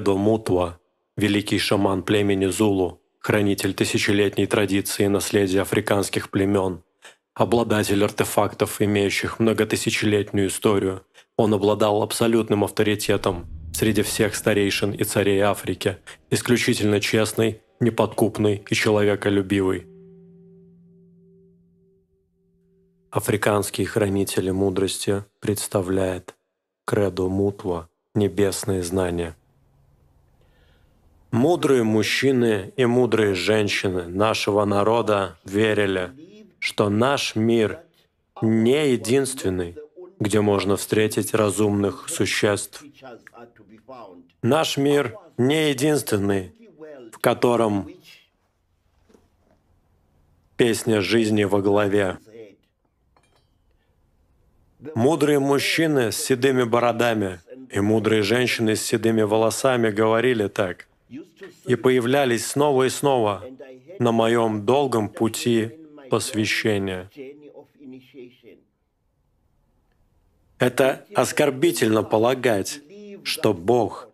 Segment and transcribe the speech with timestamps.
[0.00, 0.78] Кредо Мутва,
[1.18, 6.82] великий шаман племени Зулу, хранитель тысячелетней традиции и наследия африканских племен,
[7.34, 11.02] обладатель артефактов, имеющих многотысячелетнюю историю,
[11.36, 15.98] он обладал абсолютным авторитетом среди всех старейшин и царей Африки,
[16.30, 19.86] исключительно честный, неподкупный и человеколюбивый.
[23.10, 26.34] Африканские хранители мудрости представляет
[26.86, 29.36] Кредо Мутва «Небесные знания».
[31.30, 36.10] Мудрые мужчины и мудрые женщины нашего народа верили,
[36.58, 37.78] что наш мир
[38.42, 39.76] не единственный,
[40.18, 42.82] где можно встретить разумных существ.
[44.42, 46.52] Наш мир не единственный,
[47.12, 47.88] в котором
[50.56, 52.18] песня жизни во главе.
[54.96, 57.38] Мудрые мужчины с седыми бородами
[57.70, 60.88] и мудрые женщины с седыми волосами говорили так
[61.66, 63.44] и появлялись снова и снова
[63.98, 65.70] на моем долгом пути
[66.10, 67.10] посвящения.
[70.58, 72.80] Это оскорбительно полагать,
[73.24, 74.08] что Бог,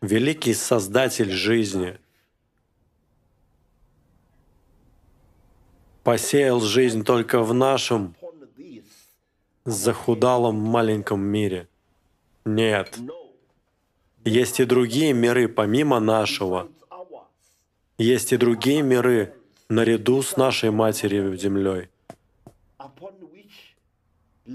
[0.00, 1.98] великий Создатель жизни,
[6.02, 8.14] посеял жизнь только в нашем
[9.64, 11.68] захудалом маленьком мире.
[12.44, 12.98] Нет.
[14.24, 16.70] Есть и другие миры помимо нашего.
[17.98, 19.34] Есть и другие миры
[19.68, 21.88] наряду с нашей Матерью Землей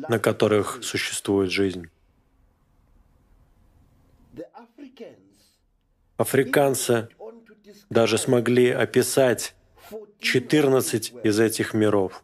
[0.08, 1.90] на которых существует жизнь.
[6.18, 7.10] Африканцы
[7.90, 9.56] даже смогли описать
[10.20, 12.24] 14 из этих миров.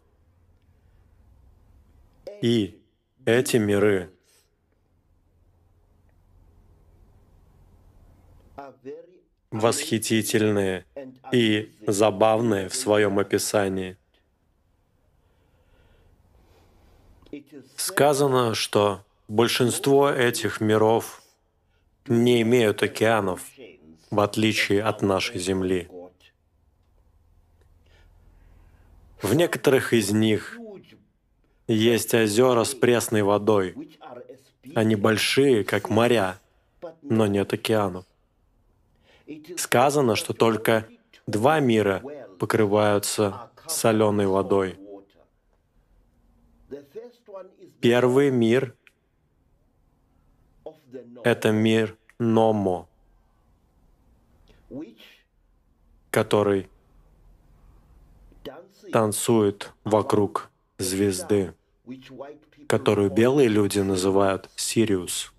[2.42, 2.80] И
[3.24, 4.10] эти миры
[9.54, 10.84] восхитительные
[11.32, 13.96] и забавные в своем описании–
[17.76, 21.22] Сказано, что большинство этих миров
[22.06, 23.42] не имеют океанов,
[24.10, 25.88] в отличие от нашей Земли.
[29.22, 30.58] В некоторых из них
[31.66, 33.74] есть озера с пресной водой.
[34.74, 36.38] Они большие, как моря,
[37.02, 38.04] но нет океанов.
[39.56, 40.88] Сказано, что только
[41.26, 42.02] два мира
[42.38, 44.78] покрываются соленой водой.
[47.80, 48.74] Первый мир—
[51.24, 52.86] это мир Номо,
[56.10, 56.68] который
[58.92, 61.54] танцует вокруг звезды,
[62.68, 65.33] которую белые люди называют Сириус.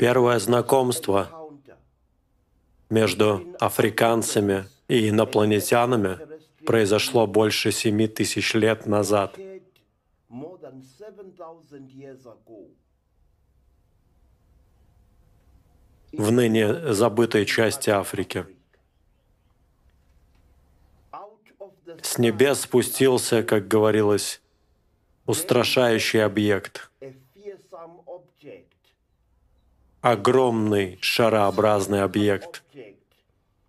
[0.00, 1.28] Первое знакомство—
[2.88, 6.16] между африканцами и инопланетянами
[6.64, 9.36] произошло больше семи тысяч лет назад.
[16.12, 18.46] в ныне забытой части Африки.
[22.00, 24.40] С небес спустился, как говорилось,
[25.26, 26.90] устрашающий объект,
[30.00, 32.62] огромный шарообразный объект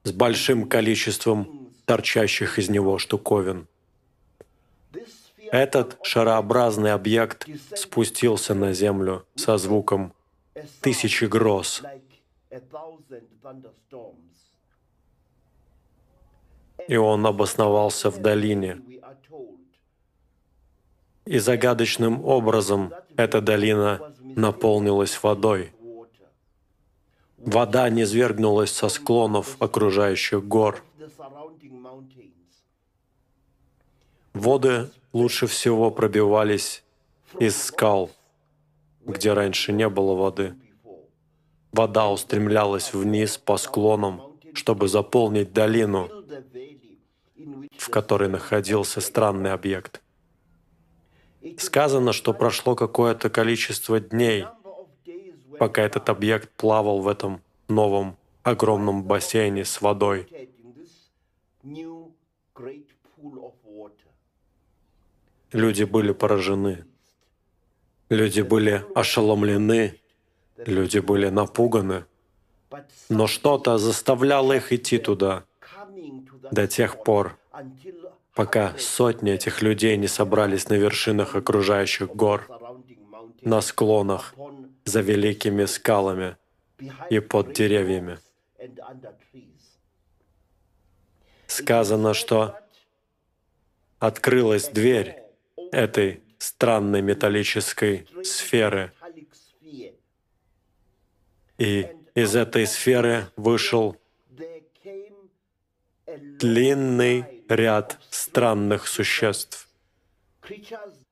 [0.03, 3.68] с большим количеством торчащих из него штуковин.
[5.52, 10.14] Этот шарообразный объект спустился на Землю со звуком
[10.80, 11.84] тысячи гроз.
[16.88, 18.81] И он обосновался в долине.
[21.25, 25.74] И загадочным образом эта долина наполнилась водой—
[27.45, 30.83] Вода низвергнулась со склонов окружающих гор.
[34.33, 36.83] Воды лучше всего пробивались
[37.39, 38.11] из скал,
[39.03, 40.53] где раньше не было воды.
[41.71, 46.09] Вода устремлялась вниз по склонам, чтобы заполнить долину,
[47.75, 50.01] в которой находился странный объект.
[51.57, 54.45] Сказано, что прошло какое-то количество дней—
[55.62, 60.28] пока этот объект плавал в этом новом огромном бассейне с водой.
[65.52, 66.84] Люди были поражены.
[68.10, 70.00] Люди были ошеломлены.
[70.58, 72.06] Люди были напуганы.
[73.10, 75.44] Но что-то заставляло их идти туда
[76.52, 77.38] до тех пор,
[78.34, 82.48] пока сотни этих людей не собрались на вершинах окружающих гор,
[83.42, 84.34] на склонах,
[84.86, 86.38] за великими скалами
[87.10, 88.19] и под деревьями.
[91.48, 92.57] Сказано, что
[94.00, 95.22] открылась дверь
[95.72, 98.92] этой странной металлической сферы,
[101.57, 103.95] и из этой сферы вышел
[106.07, 109.69] длинный ряд странных существ.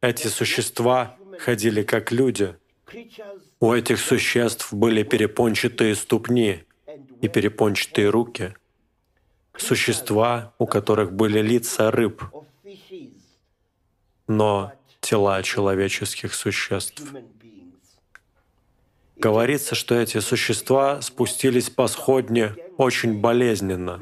[0.01, 2.55] Эти существа ходили как люди.
[3.59, 6.63] У этих существ были перепончатые ступни
[7.21, 8.53] и перепончатые руки.
[9.57, 12.23] Существа, у которых были лица рыб,
[14.27, 17.03] но тела человеческих существ.
[19.17, 23.99] Говорится, что эти существа спустились по сходне очень болезненно.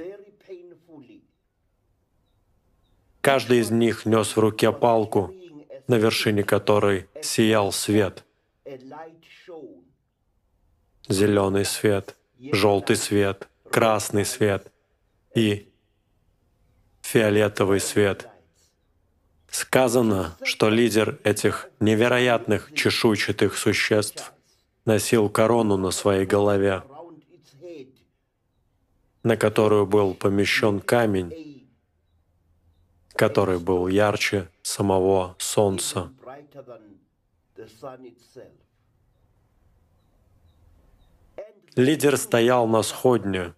[3.22, 5.34] Каждый из них нес в руке палку,
[5.88, 8.26] на вершине которой сиял свет.
[11.08, 12.16] Зеленый свет,
[12.52, 14.72] желтый свет, красный свет
[15.36, 15.72] и
[17.02, 18.28] фиолетовый свет.
[19.50, 24.34] Сказано, что лидер этих невероятных чешуйчатых существ
[24.84, 26.84] носил корону на своей голове,
[29.24, 31.70] на которую был помещен камень,
[33.16, 36.12] который был ярче самого Солнца.
[41.75, 43.54] Лидер стоял на сходне,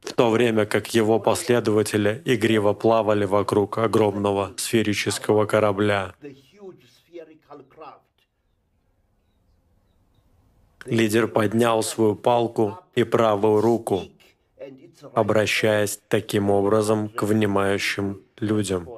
[0.00, 6.14] в то время как его последователи игриво плавали вокруг огромного сферического корабля.
[10.86, 14.04] Лидер поднял свою палку и правую руку,
[15.12, 18.88] обращаясь таким образом к внимающим людям.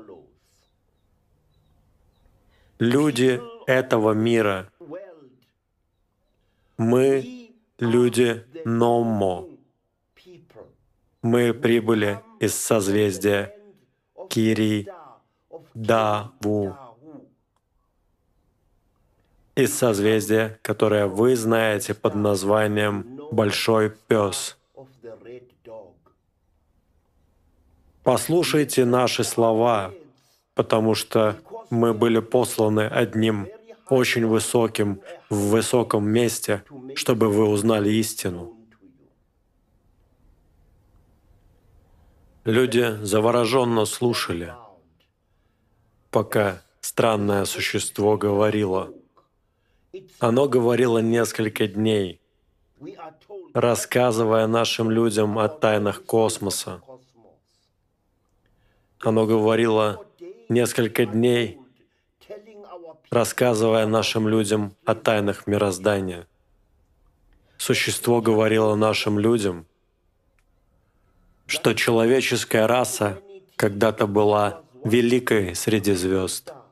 [2.83, 4.69] Люди этого мира.
[6.77, 9.47] Мы люди Номмо.
[11.23, 13.57] Мы прибыли из созвездия
[14.29, 14.89] Кири
[15.75, 16.77] Даву
[19.55, 24.59] из созвездия, которое вы знаете под названием Большой Пес.
[28.03, 29.95] Послушайте наши слова,
[30.55, 31.37] потому что
[31.73, 33.49] мы были посланы одним
[33.89, 36.65] очень высоким, в высоком месте,
[36.95, 38.57] чтобы вы узнали истину.
[42.45, 44.55] Люди завороженно слушали,
[46.11, 48.91] пока странное существо говорило—
[50.19, 52.21] оно говорило несколько дней,
[53.53, 56.81] рассказывая нашим людям о тайнах космоса.
[59.01, 60.07] Оно говорило
[60.49, 61.59] несколько дней,
[63.13, 66.27] рассказывая нашим людям о тайнах мироздания.
[67.59, 69.67] Существо говорило нашим людям,
[71.47, 73.21] что человеческая раса
[73.55, 76.53] когда-то была великой среди звезд—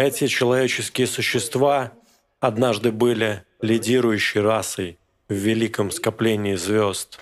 [0.00, 1.92] эти человеческие существа
[2.38, 4.96] однажды были лидирующей расой
[5.28, 7.18] в великом скоплении звезд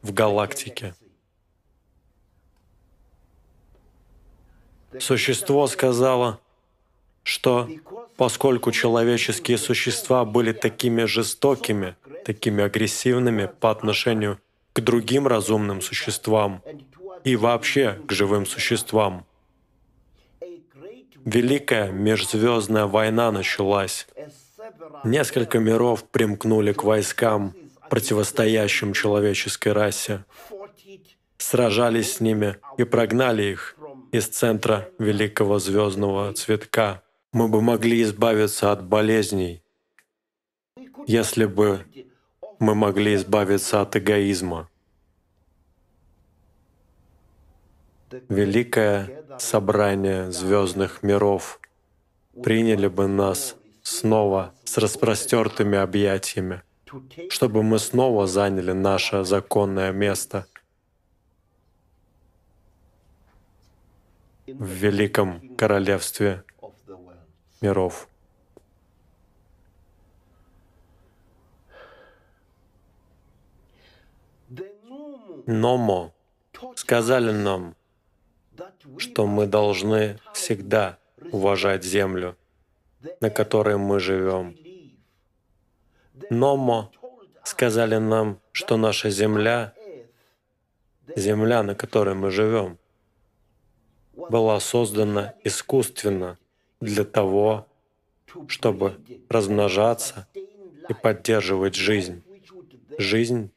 [0.00, 0.94] в галактике.
[5.00, 6.40] Существо сказало,
[7.22, 7.68] что
[8.16, 14.38] поскольку человеческие существа были такими жестокими, такими агрессивными по отношению
[14.72, 16.62] к другим разумным существам,
[17.24, 19.24] и вообще к живым существам.
[21.24, 24.08] Великая межзвездная война началась.
[25.04, 27.54] Несколько миров примкнули к войскам,
[27.88, 30.24] противостоящим человеческой расе,
[31.38, 33.76] сражались с ними и прогнали их
[34.12, 37.02] из центра великого звездного цветка.
[37.32, 39.62] Мы бы могли избавиться от болезней,
[41.06, 41.86] если бы
[42.58, 44.68] мы могли избавиться от эгоизма.
[48.28, 51.60] великое собрание звездных миров
[52.42, 56.62] приняли бы нас снова с распростертыми объятиями,
[57.30, 60.46] чтобы мы снова заняли наше законное место
[64.58, 66.44] в великом королевстве
[67.60, 68.08] миров.
[75.46, 76.12] Номо
[76.76, 77.74] сказали нам,
[78.98, 80.98] что мы должны всегда
[81.32, 82.36] уважать землю,
[83.20, 84.56] на которой мы живем.
[86.30, 86.90] Номо
[87.44, 89.74] сказали нам, что наша Земля,
[91.16, 92.78] Земля, на которой мы живем,
[94.30, 96.38] была создана искусственно
[96.80, 97.66] для того,
[98.48, 98.98] чтобы
[99.28, 102.22] размножаться и поддерживать жизнь.
[102.98, 103.50] Жизнь,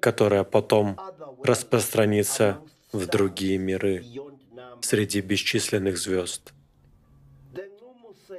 [0.00, 0.98] которая потом
[1.42, 2.60] распространится
[2.92, 4.04] в другие миры
[4.80, 6.52] среди бесчисленных звезд.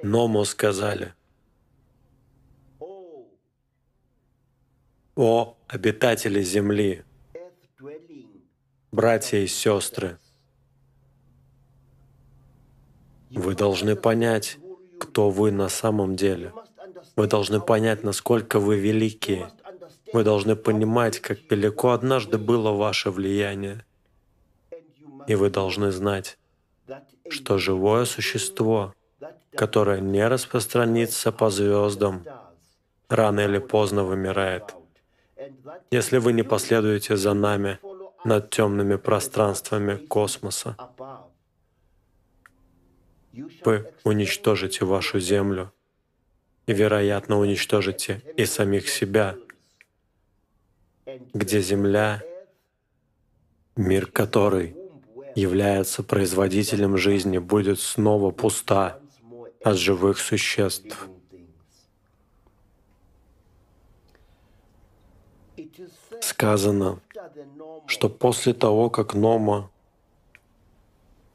[0.03, 1.13] Ному сказали,
[5.15, 7.03] «О, обитатели Земли,
[8.91, 10.17] братья и сестры,
[13.33, 14.57] вы должны понять,
[15.00, 16.53] кто вы на самом деле.
[17.15, 19.51] Вы должны понять, насколько вы великие.
[20.13, 23.85] Вы должны понимать, как велико однажды было ваше влияние.
[25.27, 26.38] И вы должны знать,
[27.29, 28.93] что живое существо,
[29.55, 32.25] которое не распространится по звездам,
[33.09, 34.75] рано или поздно вымирает.
[35.91, 37.79] Если вы не последуете за нами
[38.23, 40.75] над темными пространствами космоса,
[43.33, 45.71] вы уничтожите вашу Землю
[46.65, 49.38] и, вероятно, уничтожите и самих себя,
[51.33, 52.21] где Земля,
[53.75, 54.75] мир который
[55.35, 59.00] является производителем жизни, будет снова пуста
[59.63, 61.07] от живых существ.
[66.19, 67.00] Сказано,
[67.88, 69.71] что после того, как Нома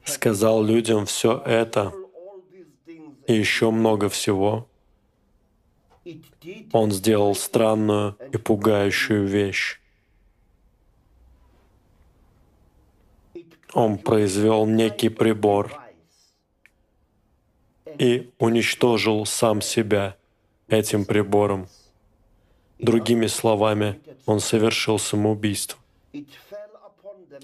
[0.07, 1.93] сказал людям все это
[3.27, 4.67] и еще много всего,
[6.71, 9.79] он сделал странную и пугающую вещь.
[13.73, 15.77] Он произвел некий прибор
[17.99, 20.15] и уничтожил сам себя
[20.69, 21.67] этим прибором.
[22.79, 25.79] Другими словами, он совершил самоубийство.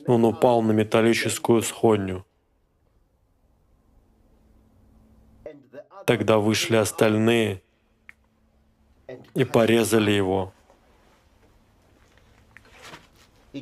[0.08, 2.26] Он упал на металлическую сходню.
[6.06, 7.62] Тогда вышли остальные
[9.36, 10.54] и порезали его.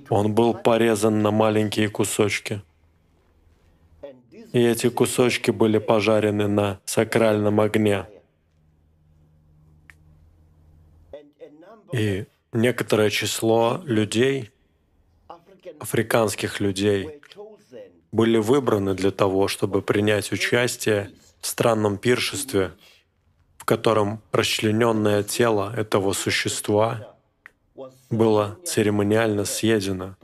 [0.09, 2.61] Он был порезан на маленькие кусочки.
[4.53, 8.05] И эти кусочки были пожарены на сакральном огне.
[11.93, 14.51] И некоторое число людей,
[15.79, 17.21] африканских людей,
[18.11, 21.11] были выбраны для того, чтобы принять участие
[21.47, 22.73] странном пиршестве,
[23.57, 27.15] в котором расчлененное тело этого существа
[28.09, 30.15] было церемониально съедено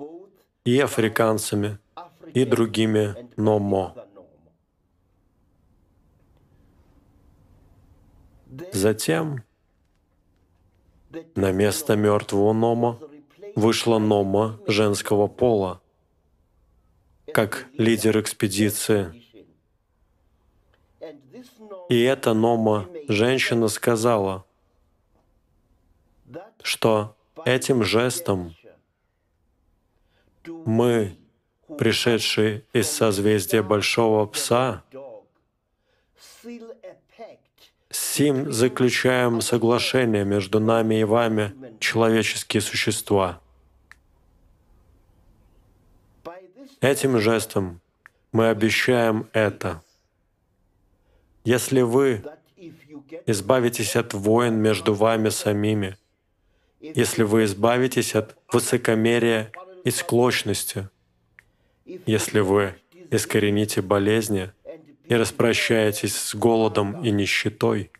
[0.65, 1.79] и африканцами,
[2.33, 3.95] и другими номо.
[8.74, 9.43] Затем
[11.36, 13.00] на место мертвого Нома
[13.55, 15.81] вышла Нома женского пола,
[17.33, 19.26] как лидер экспедиции.
[21.89, 24.46] И эта Нома женщина сказала,
[26.62, 27.15] что
[27.46, 28.56] этим жестом
[30.46, 31.15] мы,
[31.77, 34.84] пришедшие из созвездия Большого Пса,
[37.89, 43.39] сим заключаем соглашение между нами и вами, человеческие существа.
[46.82, 47.79] Этим жестом
[48.32, 49.82] мы обещаем это.
[51.48, 52.25] Если вы
[53.25, 55.96] избавитесь от войн между вами самими,
[56.82, 59.54] если вы избавитесь от высокомерия
[59.86, 60.89] и склочности,
[61.86, 62.75] если вы
[63.12, 64.51] искорените болезни
[65.06, 67.92] и распрощаетесь с голодом и нищетой,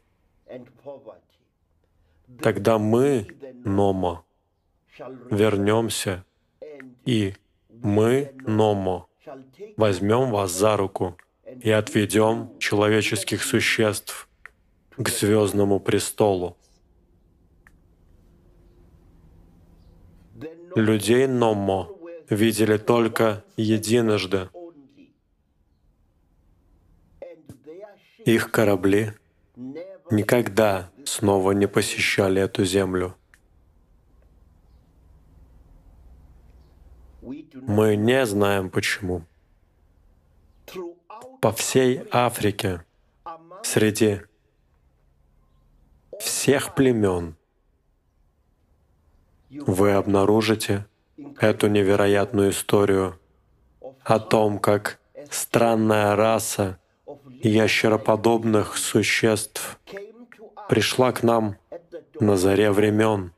[2.42, 3.28] тогда мы,
[3.64, 4.26] Номо,
[5.32, 6.26] вернемся,
[7.06, 7.34] и
[7.70, 9.06] мы, Номо,
[9.78, 11.18] возьмем вас за руку
[11.62, 14.28] и отведем человеческих существ
[14.96, 16.58] к звездному престолу.
[20.76, 21.90] Людей Номо
[22.30, 24.50] видели только единожды.
[28.26, 29.14] Их корабли
[30.12, 33.16] никогда снова не посещали эту землю.
[37.22, 39.24] Мы не знаем почему.
[41.42, 42.84] По всей Африке,
[43.64, 44.22] среди
[46.20, 47.36] всех племен,
[49.50, 50.88] вы обнаружите
[51.40, 53.20] эту невероятную историю
[54.04, 56.80] о том, как странная раса
[57.44, 59.80] ящероподобных существ
[60.70, 61.58] пришла к нам
[62.20, 63.32] на заре времен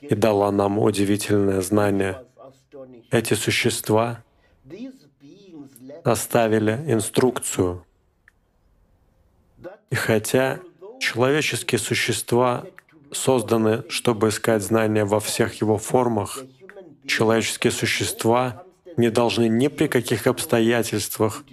[0.00, 2.24] и дала нам удивительное знание.
[3.10, 4.24] Эти существа
[6.04, 7.84] оставили инструкцию.
[9.90, 10.60] И хотя
[11.00, 12.64] человеческие существа
[13.12, 16.44] созданы, чтобы искать знания во всех его формах,
[17.06, 18.64] человеческие существа
[18.96, 21.44] не должны ни при каких обстоятельствах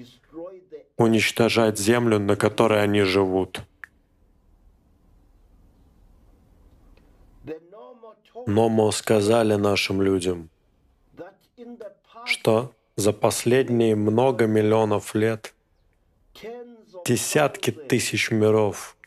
[0.98, 3.62] уничтожать землю, на которой они живут.
[8.46, 10.50] Но мы сказали нашим людям,
[12.26, 15.54] что за последние много миллионов лет
[17.06, 18.98] десятки тысяч миров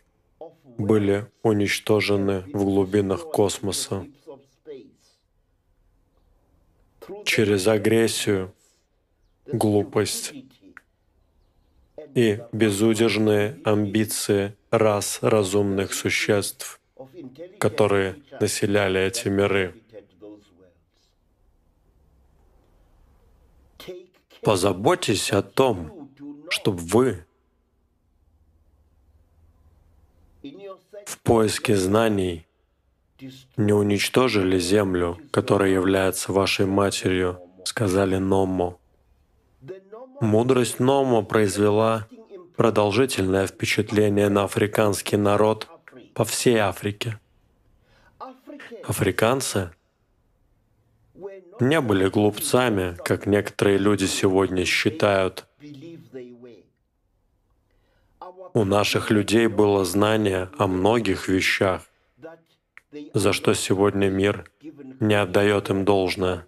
[0.79, 4.07] были уничтожены в глубинах космоса
[7.25, 8.55] через агрессию,
[9.47, 10.35] глупость
[12.15, 16.81] и безудержные амбиции рас разумных существ,
[17.59, 19.75] которые населяли эти миры.
[24.43, 26.11] Позаботьтесь о том,
[26.49, 27.27] чтобы вы
[31.07, 32.47] в поиске знаний
[33.57, 38.79] не уничтожили землю, которая является вашей матерью, сказали Номо.
[40.21, 42.07] Мудрость Номо произвела
[42.57, 45.69] продолжительное впечатление на африканский народ
[46.15, 47.19] по всей Африке.
[48.85, 49.71] Африканцы
[51.61, 55.47] не были глупцами, как некоторые люди сегодня считают.
[58.53, 61.83] У наших людей было знание о многих вещах,
[63.15, 64.51] за что сегодня мир
[64.99, 66.47] не отдает им должное.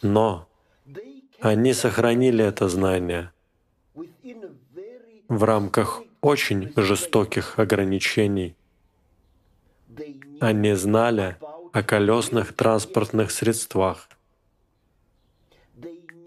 [0.00, 0.48] Но
[1.40, 3.32] они сохранили это знание
[5.28, 8.56] в рамках очень жестоких ограничений.
[10.40, 11.36] Они знали
[11.78, 14.08] о колесных транспортных средствах.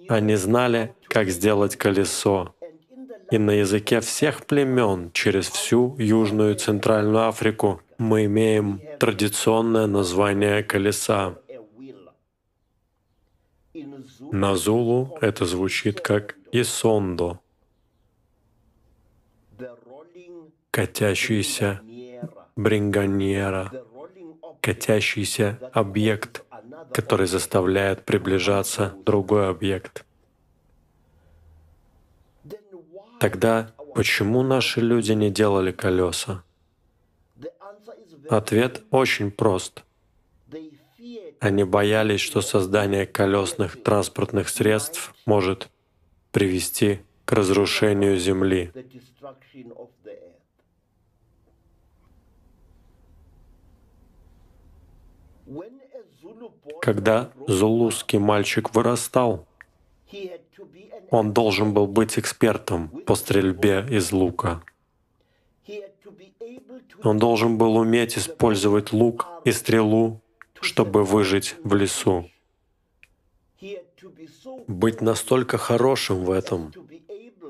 [0.07, 2.55] Они знали, как сделать колесо.
[3.31, 10.63] И на языке всех племен через всю Южную и Центральную Африку мы имеем традиционное название
[10.63, 11.37] колеса.
[14.31, 17.39] На зулу это звучит как «исондо»,
[20.71, 21.81] катящийся
[22.55, 23.71] брингоньера,
[24.61, 26.43] катящийся объект,
[26.93, 30.05] который заставляет приближаться другой объект.
[33.19, 36.43] Тогда почему наши люди не делали колеса?
[38.29, 39.83] Ответ очень прост.
[41.39, 45.69] Они боялись, что создание колесных транспортных средств может
[46.31, 48.71] привести к разрушению Земли.
[56.81, 59.47] Когда зулузский мальчик вырастал,
[61.09, 64.63] он должен был быть экспертом по стрельбе из лука.
[67.03, 70.21] Он должен был уметь использовать лук и стрелу,
[70.59, 72.29] чтобы выжить в лесу.
[74.67, 76.73] Быть настолько хорошим в этом,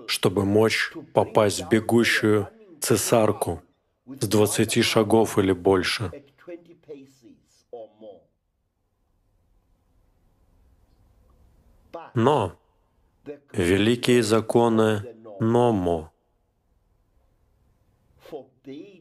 [0.08, 2.48] чтобы мочь попасть в бегущую
[2.80, 3.62] цесарку
[4.06, 6.12] с 20 шагов или больше.
[12.14, 12.58] Но
[13.54, 15.04] великие законы
[15.40, 16.12] Номо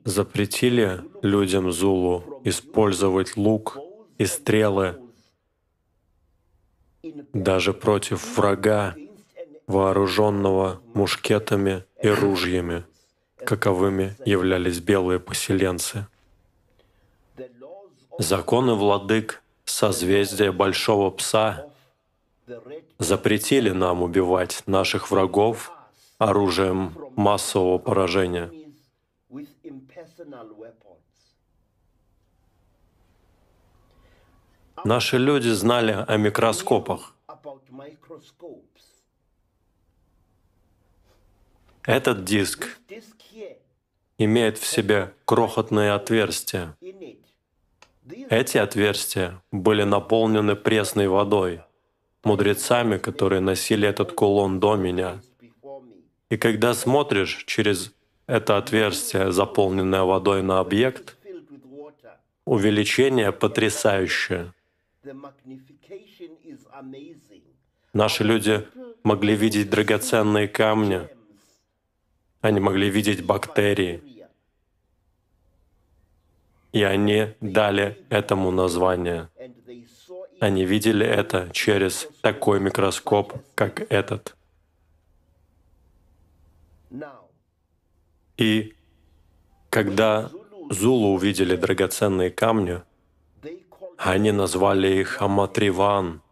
[0.05, 3.79] запретили людям Зулу использовать лук
[4.17, 4.99] и стрелы
[7.33, 8.95] даже против врага,
[9.67, 12.85] вооруженного мушкетами и ружьями,
[13.37, 16.07] каковыми являлись белые поселенцы.
[18.19, 21.70] Законы владык созвездия Большого Пса
[22.99, 25.73] запретили нам убивать наших врагов
[26.19, 28.51] оружием массового поражения.
[34.85, 37.15] Наши люди знали о микроскопах.
[41.83, 42.79] Этот диск
[44.19, 46.77] имеет в себе крохотные отверстия.
[48.29, 51.63] Эти отверстия были наполнены пресной водой—
[52.25, 55.21] мудрецами, которые носили этот кулон до меня.
[56.29, 57.93] И когда смотришь через
[58.27, 61.17] это отверстие, заполненное водой на объект,
[62.45, 64.53] увеличение потрясающее.
[67.93, 68.67] Наши люди
[69.03, 71.09] могли видеть драгоценные камни,
[72.41, 74.03] они могли видеть бактерии.
[76.73, 79.29] И они дали этому название.
[80.41, 84.35] Они видели это через такой микроскоп, как этот.
[88.39, 88.75] И
[89.69, 90.31] когда
[90.71, 92.81] Зулу увидели драгоценные камни,
[93.99, 96.23] они назвали их Аматриван,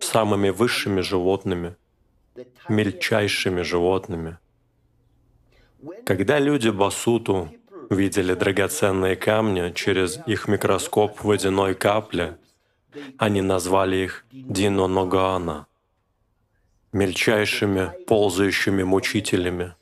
[0.00, 1.76] самыми высшими животными,
[2.68, 4.38] мельчайшими животными.
[6.04, 7.52] Когда люди Басуту
[7.88, 12.36] видели драгоценные камни через их микроскоп водяной капли,
[13.18, 15.66] они назвали их Диноногаана,
[16.92, 19.74] мельчайшими ползающими мучителями.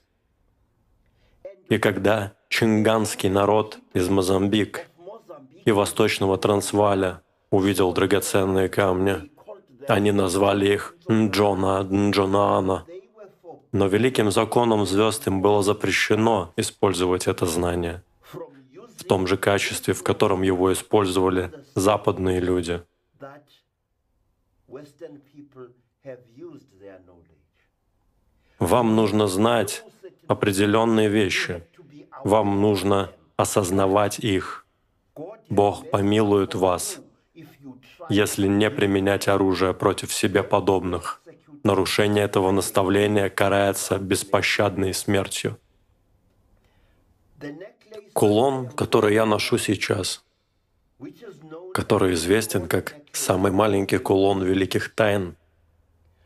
[1.69, 4.89] И когда чинганский народ из Мозамбик
[5.65, 9.31] и восточного Трансваля увидел драгоценные камни,
[9.89, 12.87] они назвали их Нджона Нджонаана.
[13.73, 18.03] Но великим законом звезд им было запрещено использовать это знание
[19.01, 22.83] в том же качестве, в котором его использовали западные люди.
[28.59, 29.85] Вам нужно знать
[30.27, 31.63] определенные вещи.
[32.25, 34.67] Вам нужно осознавать их.
[35.49, 37.01] Бог помилует вас,
[38.09, 41.21] если не применять оружие против себе подобных.
[41.65, 45.59] Нарушение этого наставления карается беспощадной смертью.
[48.13, 50.23] Кулон, который я ношу сейчас,
[51.75, 55.37] который известен как самый маленький кулон великих тайн,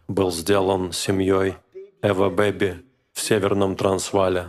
[0.09, 1.57] был сделан семьей
[2.03, 4.49] Эва Бэби в Северном Трансвале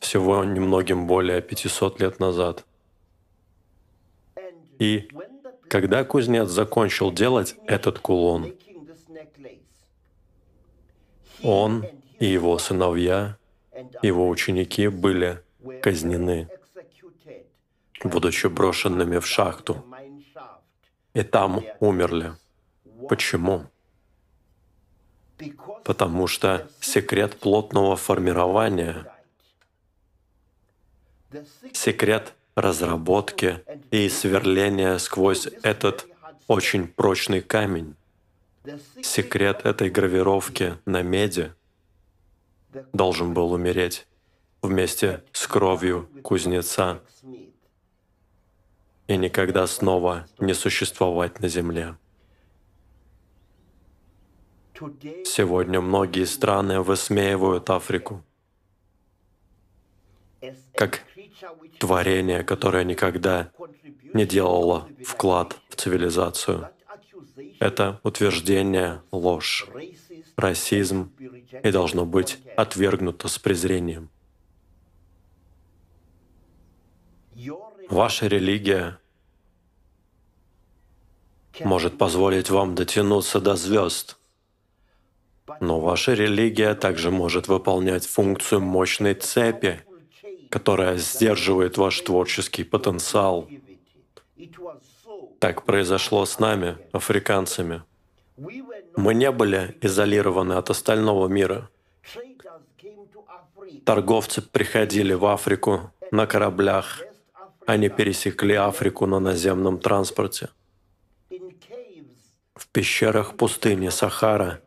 [0.00, 2.64] всего немногим более 500 лет назад.
[4.78, 5.08] И
[5.68, 8.54] когда кузнец закончил делать этот кулон,
[11.42, 11.86] он
[12.18, 13.36] и его сыновья,
[14.02, 15.42] его ученики были
[15.82, 16.48] казнены,
[18.04, 19.84] будучи брошенными в шахту.
[21.14, 22.34] И там умерли.
[23.08, 23.66] Почему?
[25.84, 29.10] Потому что секрет плотного формирования,
[31.72, 36.06] секрет разработки и сверления сквозь этот
[36.48, 37.94] очень прочный камень.
[39.02, 41.52] Секрет этой гравировки на меди
[42.92, 44.06] должен был умереть
[44.60, 47.00] вместе с кровью кузнеца
[49.08, 51.96] и никогда снова не существовать на земле.
[55.24, 58.22] Сегодня многие страны высмеивают Африку
[60.74, 61.02] как
[61.80, 63.50] творение, которое никогда
[64.14, 66.68] не делало вклад в цивилизацию.
[67.58, 69.66] Это утверждение— ложь,
[70.36, 71.12] расизм
[71.64, 74.10] и должно быть отвергнуто с презрением.
[77.90, 78.98] Ваша религия
[81.60, 84.18] может позволить вам дотянуться до звезд,
[85.60, 89.80] но ваша религия также может выполнять функцию мощной цепи,
[90.50, 93.48] которая сдерживает ваш творческий потенциал.
[95.38, 97.82] Так произошло с нами, африканцами.
[98.36, 101.70] Мы не были изолированы от остального мира.
[103.84, 107.02] Торговцы приходили в Африку на кораблях.
[107.68, 110.48] Они пересекли Африку на наземном транспорте.
[112.54, 114.62] В пещерах пустыни Сахара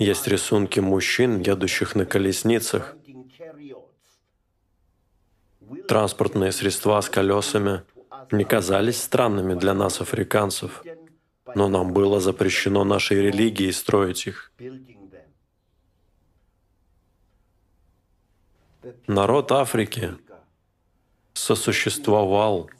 [0.00, 2.96] есть рисунки мужчин, едущих на колесницах,
[5.86, 7.82] Транспортные средства с колесами
[8.32, 10.82] не казались странными для нас, африканцев,
[11.54, 14.52] но нам было запрещено нашей религией строить их.
[19.06, 20.16] Народ Африки
[21.36, 22.70] сосуществовал,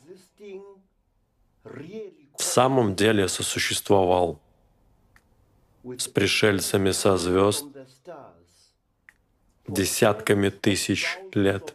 [1.65, 4.41] в самом деле сосуществовал
[5.85, 7.67] с пришельцами со звезд
[9.69, 11.75] десятками тысяч лет.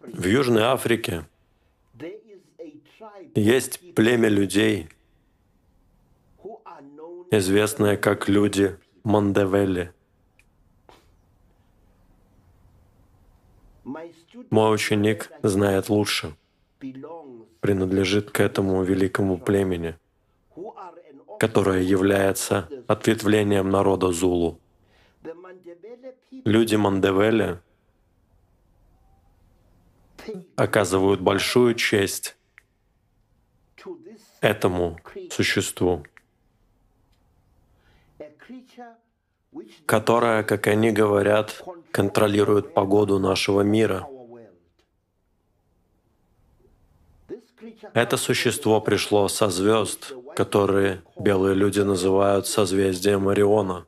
[0.00, 1.26] В Южной Африке
[3.34, 4.88] есть племя людей,
[7.30, 9.92] известное как люди Мандевели.
[14.50, 16.36] Мой ученик знает лучше,
[17.60, 19.96] принадлежит к этому великому племени,
[21.38, 24.60] которое является ответвлением народа Зулу.
[26.44, 27.60] Люди Мандевели
[30.56, 32.36] оказывают большую честь
[34.42, 34.98] этому
[35.30, 36.04] существу,
[39.86, 44.06] которое, как они говорят, контролирует погоду нашего мира.
[47.94, 53.86] Это существо пришло со звезд, которые белые люди называют созвездием Ориона.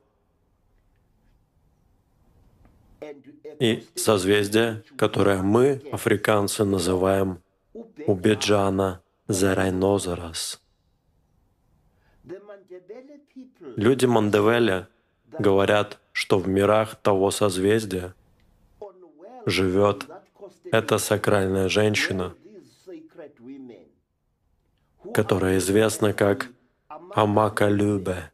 [3.59, 7.41] И созвездие, которое мы, африканцы, называем
[8.07, 10.61] Убеджана Зарайнозарас.
[13.77, 14.89] Люди Мандевеля
[15.39, 18.15] говорят, что в мирах того созвездия
[19.47, 20.07] живет
[20.71, 22.35] эта сакральная женщина,
[25.15, 26.49] которая известна как
[26.89, 28.31] Амака Любе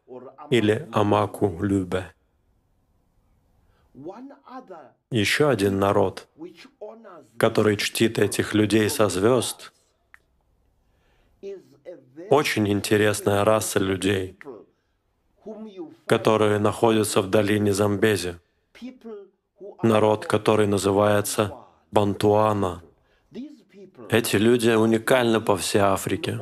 [0.51, 2.13] или Амаку Любе.
[5.13, 6.27] Еще один народ,
[7.37, 9.73] который чтит этих людей со звезд,
[12.31, 14.39] очень интересная раса людей,
[16.07, 18.39] которые находятся в долине Замбези.
[19.83, 21.53] Народ, который называется
[21.91, 22.83] Бантуана.
[24.09, 26.41] Эти люди уникальны по всей Африке.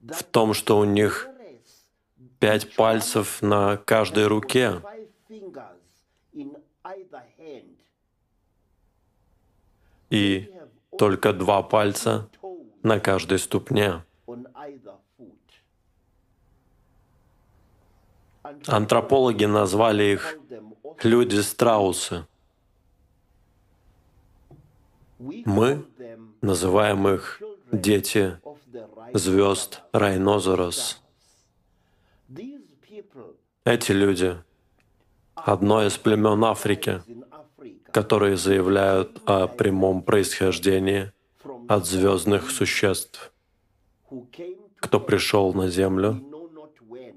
[0.00, 1.28] В том, что у них
[2.38, 4.80] пять пальцев на каждой руке.
[10.10, 10.52] И
[10.98, 12.28] только два пальца
[12.84, 14.04] на каждой ступне.
[18.66, 20.38] Антропологи назвали их
[21.02, 22.26] люди-страусы.
[25.18, 25.86] Мы
[26.42, 27.40] называем их
[27.72, 28.38] дети
[29.14, 31.02] звезд Райнозорос.
[33.64, 34.36] Эти люди—
[35.34, 37.00] одно из племен Африки,
[37.92, 41.13] которые заявляют о прямом происхождении
[41.68, 43.32] от звездных существ,
[44.76, 46.20] кто пришел на Землю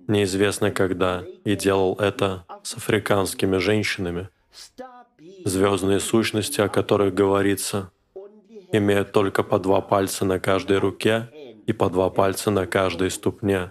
[0.08, 4.30] неизвестно когда, и делал это с африканскими женщинами.
[5.46, 7.92] Звездные сущности, о которых говорится,
[8.72, 11.30] имеют только по два пальца на каждой руке
[11.66, 13.70] и по два пальца на каждой ступне.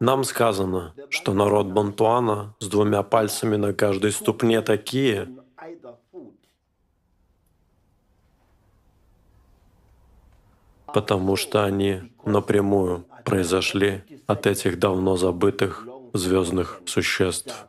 [0.00, 5.28] Нам сказано, что народ Бантуана с двумя пальцами на каждой ступне такие,
[10.94, 17.66] потому что они напрямую произошли от этих давно забытых звездных существ.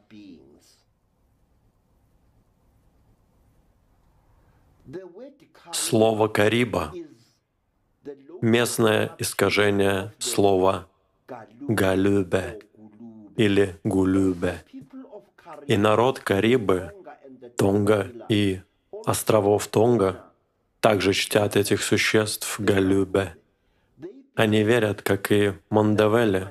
[5.71, 6.93] Слово «кариба»—
[8.41, 10.87] местное искажение слова
[11.27, 12.59] «галюбе»
[13.37, 14.63] или «гулюбе».
[15.67, 16.91] И народ Карибы,
[17.57, 18.61] Тонга и
[19.05, 20.22] островов Тонга
[20.83, 23.37] также чтят этих существ Галюбе.
[24.35, 26.49] Они верят, как и Мандавели,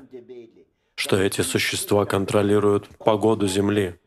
[0.95, 4.01] что эти существа контролируют погоду Земли.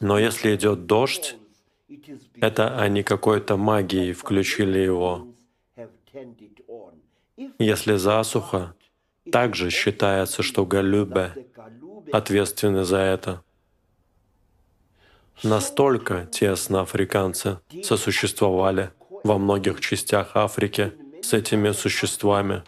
[0.00, 1.36] Но если идет дождь,
[2.34, 5.28] это они какой-то магией включили его.
[7.58, 8.74] Если засуха,
[9.32, 11.32] также считается, что Галюбе
[12.12, 13.42] ответственны за это.
[15.42, 18.90] Настолько тесно африканцы сосуществовали
[19.24, 22.62] во многих частях Африки с этими существами,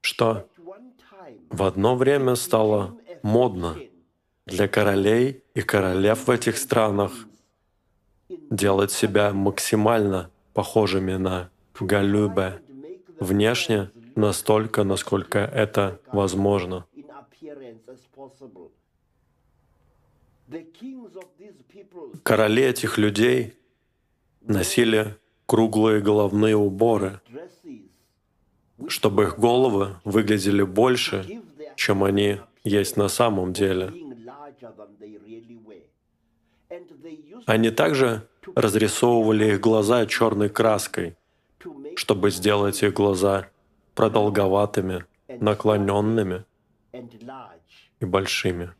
[0.00, 0.46] что
[1.50, 3.76] в одно время стало модно
[4.46, 7.12] для королей и королев в этих странах
[8.28, 12.60] делать себя максимально похожими на Галюбе
[13.18, 16.84] внешне настолько, насколько это возможно.
[22.22, 23.54] Короли этих людей
[24.40, 27.20] носили круглые головные уборы,
[28.88, 31.42] чтобы их головы выглядели больше,
[31.76, 33.92] чем они есть на самом деле.
[37.46, 41.16] Они также разрисовывали их глаза черной краской,
[41.96, 43.48] чтобы сделать их глаза
[43.94, 46.44] продолговатыми, наклоненными
[48.00, 48.72] и большими.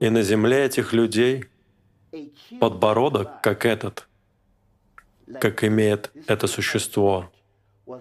[0.00, 1.44] И на земле этих людей
[2.58, 4.08] подбородок, как этот,
[5.38, 7.30] как имеет это существо,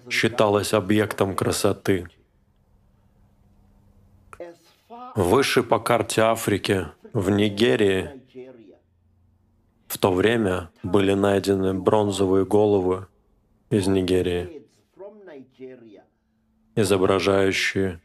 [0.10, 2.08] считалось объектом красоты.
[5.15, 8.21] Выше по карте Африки, в Нигерии,
[9.88, 13.08] в то время были найдены бронзовые головы
[13.69, 14.65] из Нигерии,
[16.76, 18.00] изображающие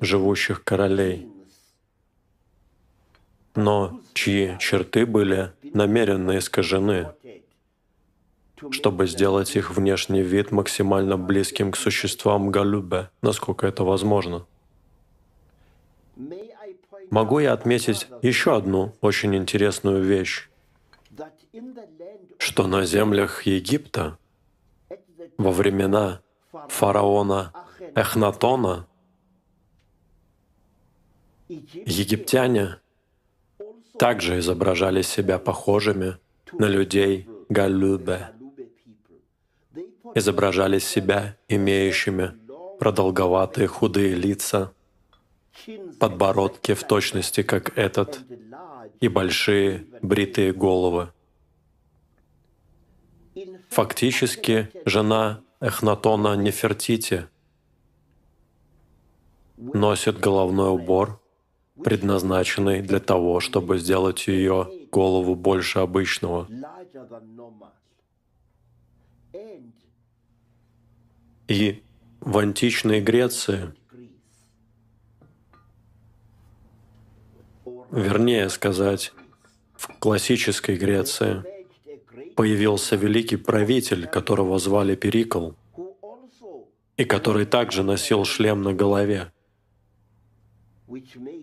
[0.00, 1.28] живущих королей.
[3.54, 7.12] Но чьи черты были намеренно искажены,
[8.70, 14.46] чтобы сделать их внешний вид максимально близким к существам Галюбе, насколько это возможно.
[17.10, 20.48] Могу я отметить еще одну очень интересную вещь,
[22.38, 24.18] что на землях Египта
[25.38, 26.20] во времена
[26.68, 27.52] фараона
[27.94, 28.86] Эхнатона
[31.48, 32.76] египтяне
[33.98, 36.16] также изображали себя похожими
[36.52, 38.30] на людей Галюбе,
[40.14, 42.32] изображали себя имеющими
[42.78, 44.72] продолговатые худые лица,
[45.98, 48.20] подбородки в точности как этот
[49.00, 51.10] и большие бритые головы.
[53.70, 57.26] Фактически, жена Эхнатона Нефертити
[59.56, 61.17] носит головной убор,
[61.84, 66.48] предназначенный для того, чтобы сделать ее голову больше обычного.
[71.48, 71.82] И
[72.20, 73.72] в античной Греции,
[77.90, 79.12] вернее сказать,
[79.74, 81.42] в классической Греции,
[82.36, 85.52] появился великий правитель, которого звали Перикл,
[86.96, 89.32] и который также носил шлем на голове,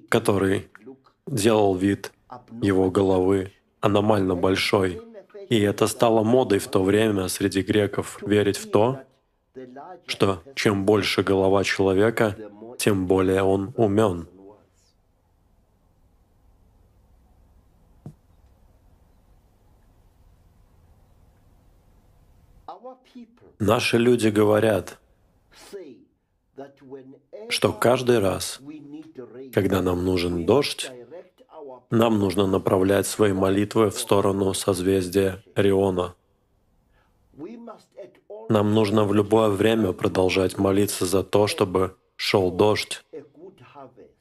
[0.09, 0.69] который
[1.27, 2.11] делал вид
[2.61, 5.01] его головы аномально большой.
[5.49, 9.01] И это стало модой в то время среди греков верить в то,
[10.07, 12.35] что чем больше голова человека,
[12.77, 14.27] тем более он умен.
[23.59, 24.99] Наши люди говорят,
[27.49, 28.59] что каждый раз,
[29.55, 30.91] когда нам нужен дождь,
[31.89, 36.13] нам нужно направлять свои молитвы в сторону созвездия Риона.
[38.49, 43.05] Нам нужно в любое время продолжать молиться за то, чтобы шел дождь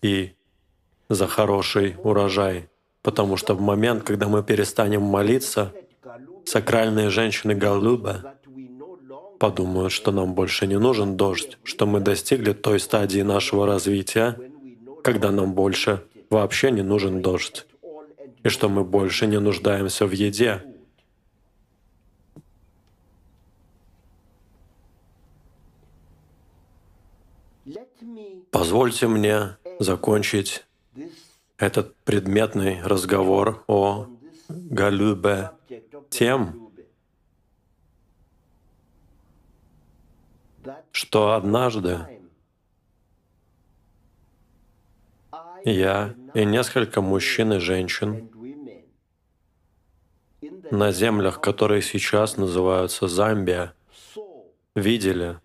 [0.03, 0.35] и
[1.09, 2.69] за хороший урожай.
[3.03, 5.73] Потому что в момент, когда мы перестанем молиться,
[6.45, 8.37] сакральные женщины Галуба
[9.41, 14.39] подумают, что нам больше не нужен дождь, что мы достигли той стадии нашего развития,
[15.05, 17.67] когда нам больше вообще не нужен дождь,
[18.43, 20.65] и что мы больше не нуждаемся в еде.
[28.51, 30.65] Позвольте мне закончить
[31.59, 34.07] этот предметный разговор о
[34.49, 35.51] Галюбе
[36.09, 36.71] тем,
[40.93, 42.14] что однажды
[45.73, 48.31] я и несколько мужчин и женщин
[50.71, 53.75] на землях, которые сейчас называются Замбия,
[54.75, 55.39] видели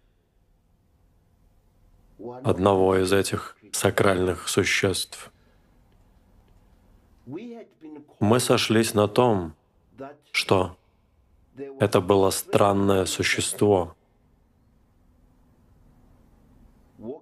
[2.44, 5.32] одного из этих сакральных существ.
[8.20, 9.54] Мы сошлись на том,
[10.32, 10.76] что
[11.80, 13.96] это было странное существо,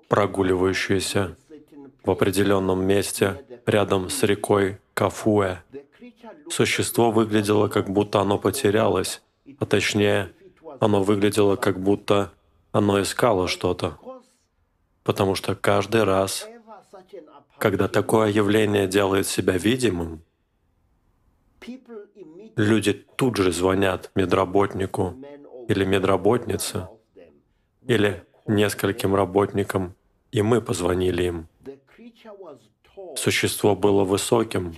[0.07, 1.35] прогуливающееся
[2.07, 5.57] в определенном месте рядом с рекой Кафуэ.
[6.49, 9.21] Существо выглядело, как будто оно потерялось,
[9.59, 10.31] а точнее,
[10.79, 12.31] оно выглядело, как будто
[12.71, 13.97] оно искало что-то.
[15.03, 16.47] Потому что каждый раз,
[17.57, 20.21] когда такое явление делает себя видимым,
[22.55, 25.13] люди тут же звонят медработнику
[25.67, 26.87] или медработнице,
[27.85, 29.93] или нескольким работникам,
[30.31, 31.47] и мы позвонили им.
[33.15, 34.73] Существо было высоким,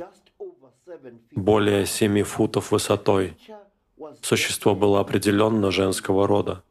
[1.31, 3.37] более семи футов высотой.
[4.21, 6.63] Существо было определенно женского рода.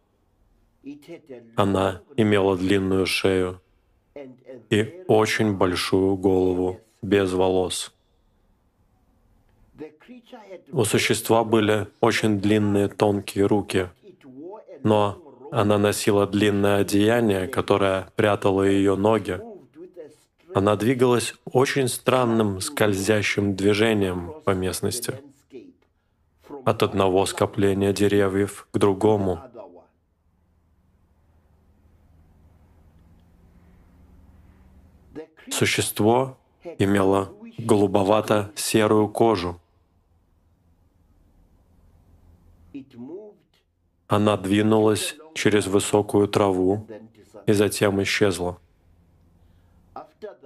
[1.57, 3.61] Она имела длинную шею
[4.71, 7.93] и очень большую голову, без волос.
[10.73, 13.89] У существа были очень длинные тонкие руки,
[14.83, 19.41] но она носила длинное одеяние, которое прятало ее ноги.
[20.55, 25.21] Она двигалась очень странным скользящим движением по местности,
[26.65, 29.41] от одного скопления деревьев к другому.
[35.51, 36.39] Существо
[36.79, 39.61] имело голубовато-серую кожу.
[44.07, 46.87] Она двинулась через высокую траву
[47.47, 48.59] и затем исчезла.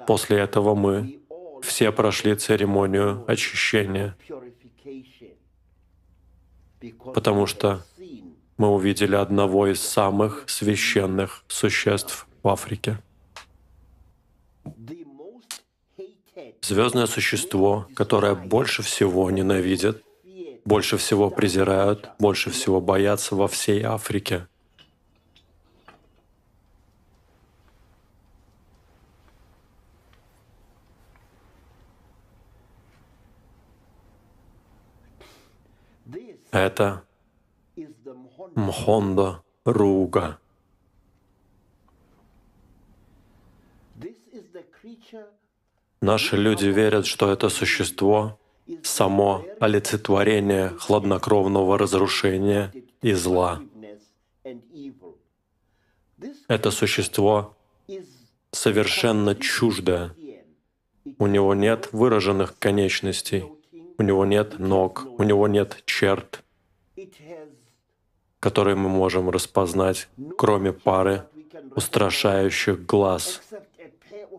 [0.06, 1.20] После этого мы
[1.62, 4.16] все прошли церемонию очищения,
[7.14, 7.84] потому что
[8.56, 12.98] мы увидели одного из самых священных существ в Африке.
[16.60, 20.02] Звездное существо, которое больше всего ненавидят,
[20.64, 24.46] больше всего презирают, больше всего боятся во всей Африке.
[36.52, 37.02] Это
[38.54, 40.38] Мхондо Руга.
[46.02, 48.38] Наши люди верят, что это существо—
[48.82, 53.62] само олицетворение хладнокровного разрушения и зла.
[56.48, 57.56] Это существо
[58.50, 60.14] совершенно чуждое.
[61.18, 63.44] У него нет выраженных конечностей,
[64.02, 66.42] у него нет ног, у него нет черт,
[68.40, 71.22] которые мы можем распознать, кроме пары
[71.76, 73.40] устрашающих глаз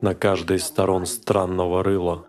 [0.02, 2.26] на каждой из сторон странного рыла.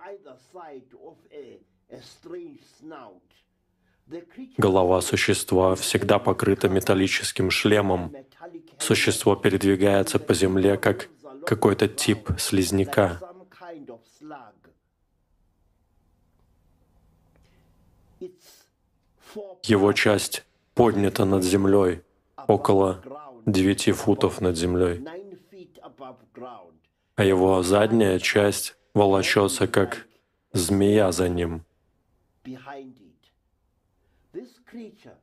[4.56, 8.14] Голова существа всегда покрыта металлическим шлемом.
[8.78, 11.08] Существо передвигается по земле как
[11.44, 13.18] какой-то тип слизняка.
[19.62, 22.02] Его часть поднята над землей,
[22.48, 23.02] около
[23.46, 25.04] девяти футов над землей,
[27.16, 30.06] а его задняя часть волочется, как
[30.52, 31.64] змея за ним.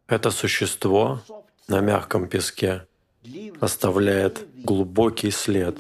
[0.07, 1.21] Это существо
[1.67, 2.87] на мягком песке
[3.59, 5.77] оставляет глубокий след,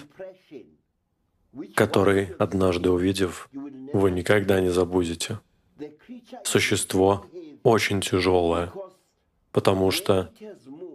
[1.75, 5.39] который, однажды увидев, вы никогда не забудете.
[6.43, 7.25] Существо
[7.63, 8.71] очень тяжелое,
[9.51, 10.31] потому что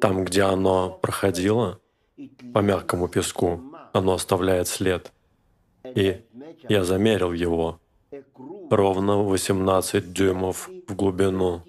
[0.01, 1.81] там, где оно проходило
[2.53, 3.62] по мягкому песку,
[3.93, 5.12] оно оставляет след.
[5.95, 6.23] И
[6.69, 7.81] я замерил его
[8.71, 11.62] ровно 18 дюймов в глубину.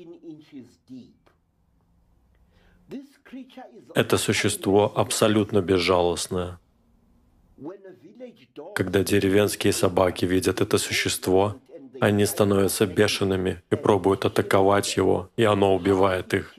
[3.93, 6.59] Это существо абсолютно безжалостное.
[8.75, 11.55] Когда деревенские собаки видят это существо,
[11.99, 16.55] они становятся бешеными и пробуют атаковать его, и оно убивает их.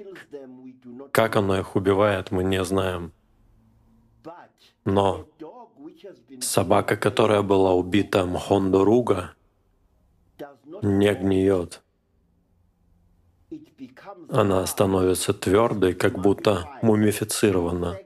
[1.12, 3.12] Как оно их убивает, мы не знаем.
[4.84, 5.26] Но
[6.41, 9.34] собака, которая была убита Мхондоруга,
[10.82, 11.82] не гниет.
[14.30, 17.99] Она становится твердой, как будто мумифицирована.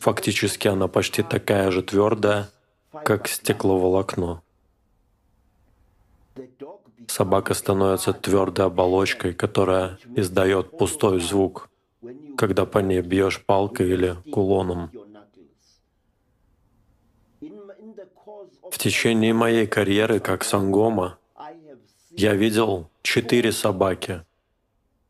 [0.00, 2.50] Фактически она почти такая же твердая,
[3.04, 4.42] как стекловолокно.
[7.08, 11.70] Собака становится твердой оболочкой, которая издает пустой звук,
[12.36, 14.90] когда по ней бьешь палкой или кулоном.
[18.70, 21.18] В течение моей карьеры как сангома
[22.10, 24.24] я видел четыре собаки,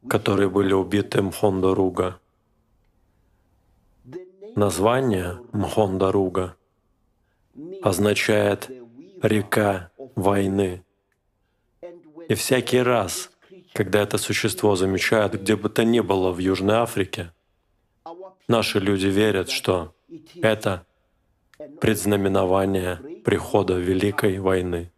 [0.08, 2.20] которые были убиты Мхондаруга.
[4.56, 6.56] Название Мхондаруга
[7.82, 8.70] означает
[9.22, 10.84] «река войны».
[12.30, 13.30] И всякий раз,
[13.72, 17.32] когда это существо замечают где бы то ни было в Южной Африке,
[18.46, 19.92] наши люди верят, что
[20.40, 20.86] это
[21.80, 24.92] предзнаменование прихода Великой войны.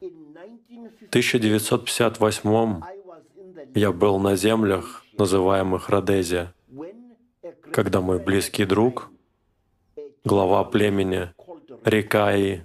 [0.00, 2.82] В 1958
[3.74, 6.54] я был на землях, называемых Родезия,
[7.72, 9.10] когда мой близкий друг,
[10.24, 11.32] глава племени
[11.84, 12.64] Рикаи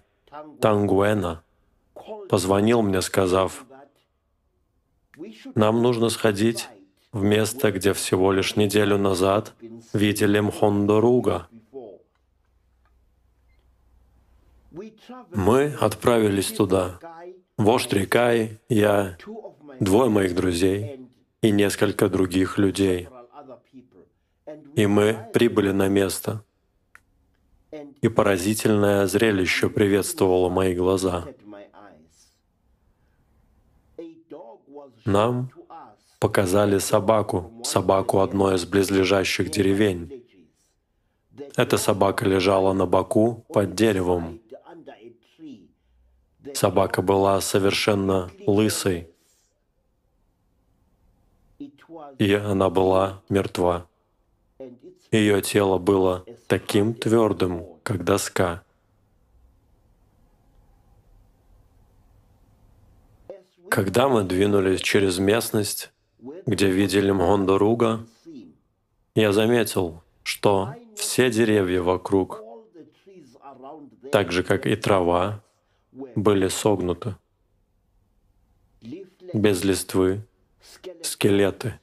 [0.61, 1.41] Тангуэна,
[2.29, 3.65] позвонил мне, сказав,
[5.55, 6.69] «Нам нужно сходить
[7.11, 9.53] в место, где всего лишь неделю назад
[9.93, 11.47] видели Мхондоруга».
[15.29, 16.99] Мы отправились туда.
[17.57, 19.17] Вождь Рикай, я,
[19.79, 21.07] двое моих друзей
[21.43, 23.07] и несколько других людей.
[24.75, 26.43] И мы прибыли на место.
[28.01, 31.25] И поразительное зрелище приветствовало мои глаза—
[35.05, 35.51] Нам
[36.19, 40.23] показали собаку, собаку одной из близлежащих деревень.
[41.55, 44.39] Эта собака лежала на боку под деревом.
[46.53, 49.09] Собака была совершенно лысой,
[52.19, 53.87] и она была мертва.
[55.11, 58.63] Ее тело было таким твердым, как доска.
[63.73, 65.91] Когда мы двинулись через местность,
[66.45, 68.05] где видели Мгондоруга,
[69.15, 72.43] я заметил, что все деревья вокруг,
[74.11, 75.41] так же как и трава,
[75.91, 77.15] были согнуты,
[79.33, 80.21] без листвы,
[81.01, 81.79] скелеты.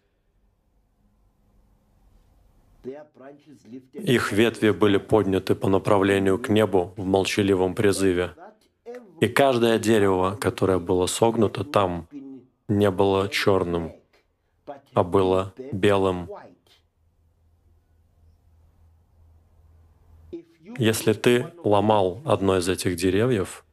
[3.95, 8.31] Их ветви были подняты по направлению к небу в молчаливом призыве.
[9.21, 12.09] И каждое дерево, которое было согнуто там,
[12.69, 13.93] не было черным,
[14.95, 16.29] а было белым.
[20.79, 23.65] Если ты ломал одно из этих деревьев,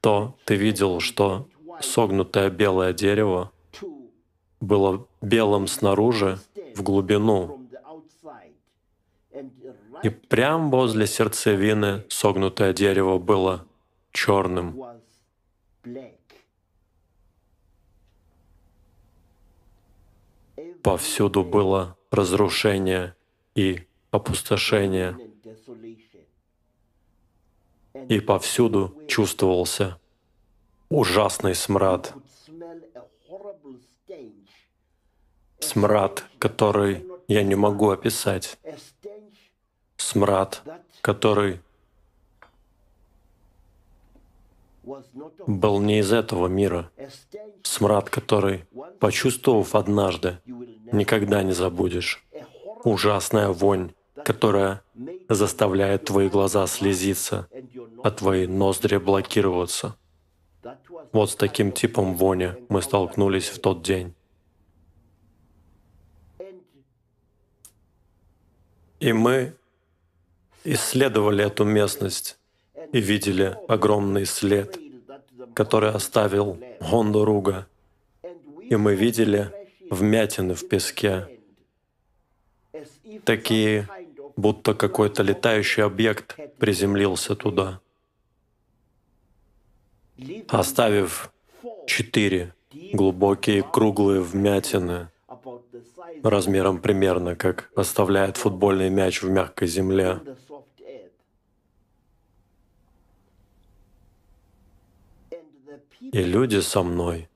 [0.00, 1.48] то ты видел, что
[1.80, 3.50] согнутое белое дерево
[4.60, 6.38] было белым снаружи
[6.76, 7.66] в глубину.
[10.04, 13.67] И прямо возле сердцевины согнутое дерево было
[14.18, 14.66] черным.
[20.82, 23.14] Повсюду было разрушение
[23.54, 25.16] и опустошение.
[28.08, 30.00] И повсюду чувствовался
[30.88, 32.14] ужасный смрад.
[35.60, 38.58] Смрад, который я не могу описать.
[39.96, 40.62] Смрад,
[41.02, 41.60] который
[45.46, 46.90] был не из этого мира.
[47.62, 48.64] Смрад, который,
[49.00, 50.38] почувствовав однажды,
[50.92, 52.24] никогда не забудешь.
[52.84, 53.92] Ужасная вонь,
[54.24, 54.82] которая
[55.28, 57.48] заставляет твои глаза слезиться,
[58.02, 59.96] а твои ноздри блокироваться.
[61.12, 64.14] Вот с таким типом вони мы столкнулись в тот день.
[69.00, 69.54] И мы
[70.64, 72.38] исследовали эту местность
[72.92, 74.78] и видели огромный след,
[75.54, 77.66] который оставил Гондоруга.
[78.62, 79.50] И мы видели
[79.90, 81.28] вмятины в песке,
[83.24, 83.88] такие,
[84.36, 87.80] будто какой-то летающий объект приземлился туда,
[90.48, 91.32] оставив
[91.86, 92.54] четыре
[92.92, 95.10] глубокие круглые вмятины
[96.22, 100.20] размером примерно как оставляет футбольный мяч в мягкой земле.
[106.12, 107.28] И люди со мной,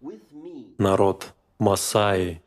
[0.79, 2.43] народ Масаи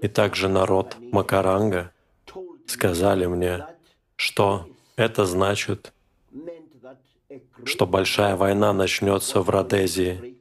[0.00, 1.92] и также народ Макаранга
[2.66, 3.66] сказали мне,
[4.16, 5.92] что это значит,
[7.64, 10.36] что большая война начнется в Родезии.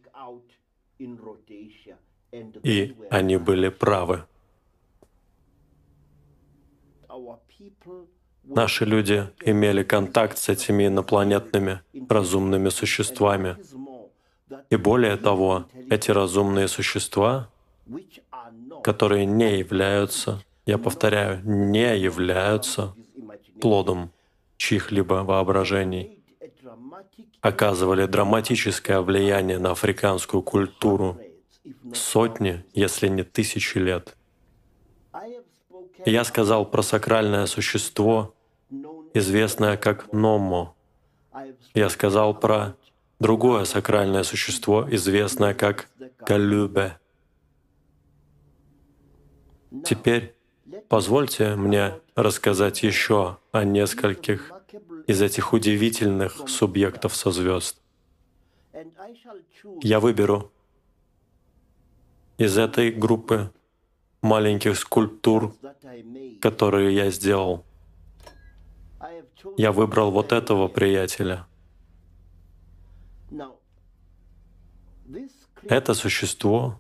[2.64, 4.26] И они были правы.
[8.54, 13.56] Наши люди имели контакт с этими инопланетными разумными существами.
[14.70, 17.50] И более того, эти разумные существа,
[18.84, 22.94] которые не являются, я повторяю, не являются
[23.62, 24.12] плодом
[24.58, 26.20] чьих-либо воображений,
[27.40, 31.18] оказывали драматическое влияние на африканскую культуру
[31.94, 34.18] сотни, если не тысячи лет.
[36.06, 38.34] Я сказал про сакральное существо,
[39.14, 40.74] известное как Номо.
[41.74, 42.76] Я сказал про
[43.20, 45.90] другое сакральное существо, известное как
[46.20, 47.00] Галюбе.
[49.86, 50.36] Теперь
[50.90, 54.52] позвольте мне рассказать еще о нескольких
[55.08, 57.82] из этих удивительных субъектов со звезд.
[59.82, 60.52] Я выберу
[62.38, 63.52] из этой группы
[64.22, 65.54] маленьких скульптур,
[66.42, 67.66] которые я сделал.
[69.58, 71.48] Я выбрал вот этого приятеля.
[75.64, 76.80] Это существо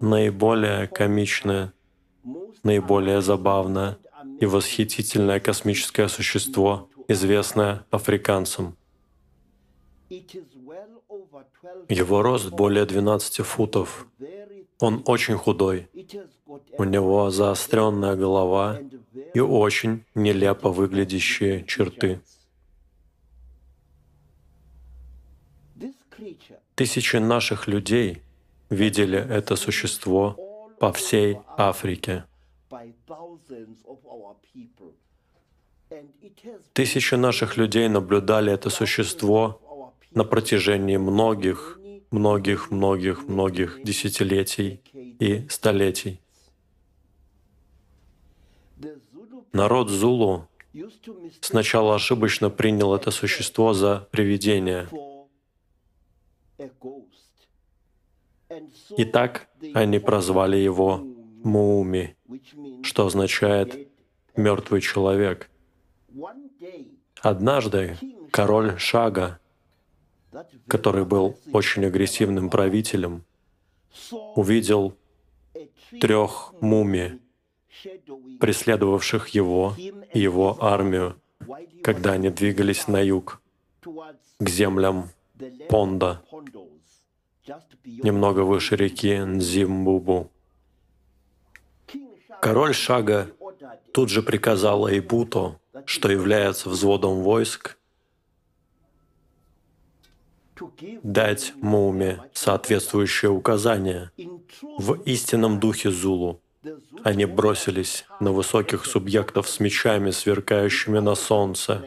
[0.00, 1.72] наиболее комичное,
[2.62, 3.98] наиболее забавное
[4.40, 8.76] и восхитительное космическое существо, известное африканцам.
[11.88, 14.06] Его рост более 12 футов.
[14.80, 15.88] Он очень худой.
[16.78, 18.78] У него заостренная голова
[19.34, 22.20] и очень нелепо выглядящие черты.
[26.74, 28.22] Тысячи наших людей
[28.70, 30.36] видели это существо
[30.78, 32.24] по всей Африке.
[36.72, 39.60] Тысячи наших людей наблюдали это существо
[40.12, 41.78] на протяжении многих,
[42.10, 46.20] многих, многих, многих десятилетий и столетий.
[49.58, 50.46] Народ Зулу
[51.40, 54.86] сначала ошибочно принял это существо за привидение,
[58.96, 61.02] И так они прозвали его
[61.42, 62.16] Мууми,
[62.84, 63.88] что означает
[64.36, 65.50] «мертвый человек».
[67.20, 67.98] Однажды
[68.30, 69.40] король Шага,
[70.68, 73.24] который был очень агрессивным правителем,
[74.36, 74.94] увидел
[76.00, 77.20] трех мумий,
[78.40, 79.74] преследовавших его
[80.12, 81.20] и его армию,
[81.82, 83.40] когда они двигались на юг,
[84.38, 85.10] к землям
[85.68, 86.22] Понда,
[87.84, 90.30] немного выше реки Нзимбубу.
[92.40, 93.30] Король Шага
[93.92, 97.78] тут же приказал Айбуто, что является взводом войск,
[101.02, 104.10] дать Муме соответствующее указание.
[104.78, 106.40] В истинном духе Зулу
[107.04, 111.84] они бросились на высоких субъектов с мечами, сверкающими на солнце.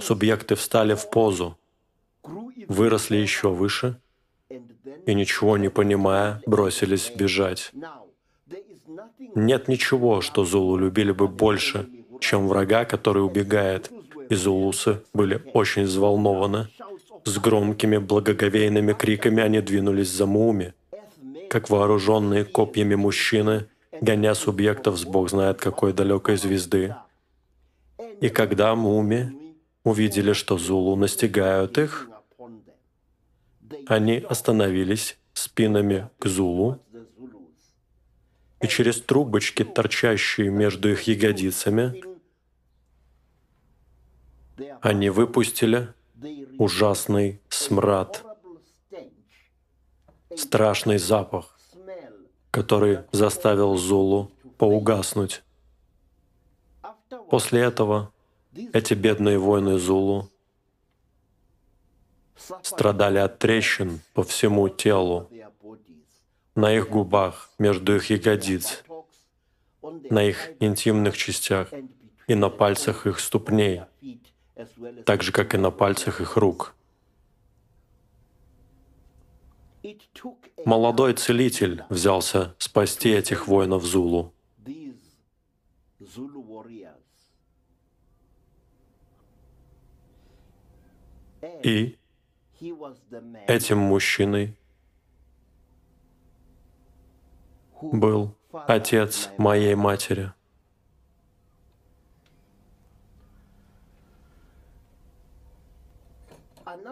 [0.00, 1.58] Субъекты встали в позу,
[2.68, 4.00] выросли еще выше
[5.06, 7.72] и, ничего не понимая, бросились бежать.
[9.34, 11.88] Нет ничего, что Зулу любили бы больше,
[12.20, 13.90] чем врага, который убегает.
[14.28, 16.68] И зулусы были очень взволнованы.
[17.24, 20.72] С громкими благоговейными криками они двинулись за Муми,
[21.50, 23.66] как вооруженные копьями мужчины,
[24.00, 26.94] гоня субъектов с бог знает какой далекой звезды.
[28.20, 32.08] И когда Муми увидели, что Зулу настигают их,
[33.86, 36.78] они остановились спинами к Зулу,
[38.62, 42.04] и через трубочки, торчащие между их ягодицами,
[44.82, 45.88] они выпустили
[46.58, 48.24] ужасный смрад,
[50.40, 51.58] страшный запах,
[52.50, 55.42] который заставил Зулу поугаснуть.
[57.30, 58.12] После этого
[58.72, 60.28] эти бедные воины Зулу
[62.62, 65.30] страдали от трещин по всему телу,
[66.56, 68.82] на их губах, между их ягодиц,
[69.82, 71.68] на их интимных частях
[72.26, 73.82] и на пальцах их ступней,
[75.04, 76.74] так же, как и на пальцах их рук.
[80.64, 84.34] Молодой целитель взялся спасти этих воинов Зулу.
[91.62, 91.98] И
[93.46, 94.54] этим мужчиной
[97.80, 100.34] был отец моей матери.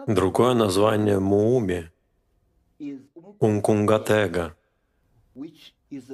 [0.07, 1.91] Другое название Мууми—
[3.39, 4.55] Умкунгатега,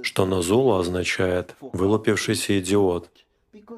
[0.04, 3.10] что на зулу означает «вылупившийся идиот»,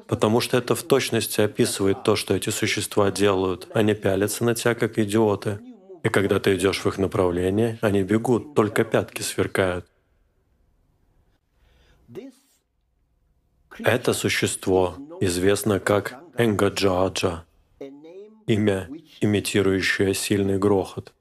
[0.06, 3.68] потому что это в точности описывает то, что эти существа делают.
[3.74, 5.60] Они пялятся на тебя, как идиоты.
[6.04, 9.86] И когда ты идешь в их направлении, они бегут, только пятки сверкают.
[13.78, 17.44] Это существо известно как Энгаджаджа,
[18.46, 18.88] имя,
[19.20, 21.12] имитирующее сильный грохот,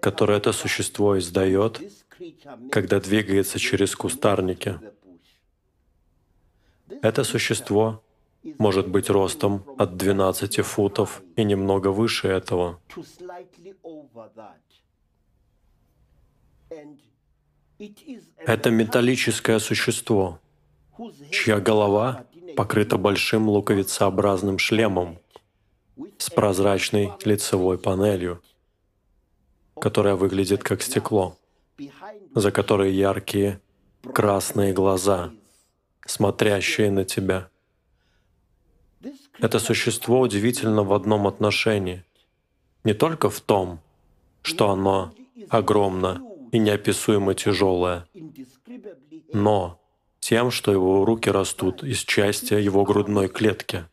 [0.00, 1.80] которое это существо издает,
[2.70, 4.80] когда двигается через кустарники.
[7.02, 8.02] Это существо
[8.58, 12.80] может быть ростом от 12 футов и немного выше этого.
[18.38, 20.40] Это металлическое существо,
[21.30, 22.24] чья голова
[22.56, 25.18] покрыта большим луковицеобразным шлемом
[26.16, 28.42] с прозрачной лицевой панелью,
[29.80, 31.36] которая выглядит как стекло,
[32.34, 33.60] за которой яркие
[34.12, 35.32] красные глаза,
[36.06, 37.48] смотрящие на тебя.
[39.38, 42.04] Это существо удивительно в одном отношении.
[42.84, 43.80] Не только в том,
[44.42, 45.12] что оно
[45.48, 46.22] огромно
[46.52, 48.06] и неописуемо тяжелое,
[49.32, 49.80] но
[50.20, 53.84] тем, что его руки растут из части его грудной клетки.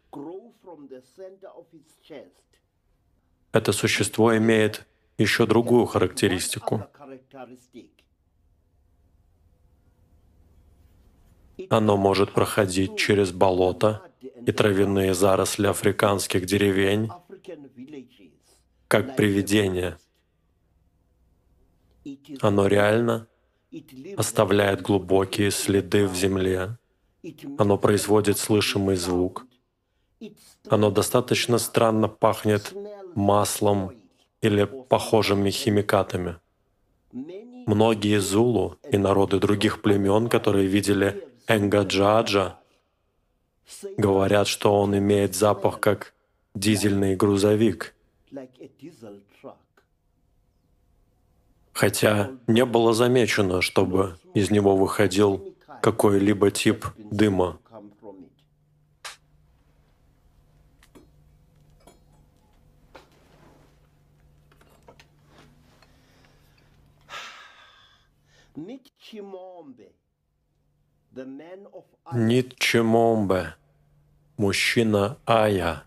[3.51, 4.85] Это существо имеет
[5.23, 6.85] еще другую характеристику.
[11.69, 17.09] Оно может проходить через болото и травяные заросли африканских деревень,
[18.87, 19.97] как привидение.
[22.41, 23.27] Оно реально
[24.17, 26.77] оставляет глубокие следы в земле.
[27.57, 29.47] Оно производит слышимый звук.
[30.67, 32.73] Оно достаточно странно пахнет
[33.15, 34.02] маслом
[34.43, 36.35] или похожими химикатами.
[37.65, 41.07] Многие зулу и народы других племен, которые видели
[41.47, 42.59] Энгаджаджа,
[43.97, 46.13] говорят, что он имеет запах как
[46.53, 47.93] дизельный грузовик
[51.73, 57.59] хотя не было замечено, чтобы из него выходил какой-либо тип дыма.
[72.13, 73.55] Нитчемомбе,
[74.37, 75.83] мужчина Ая,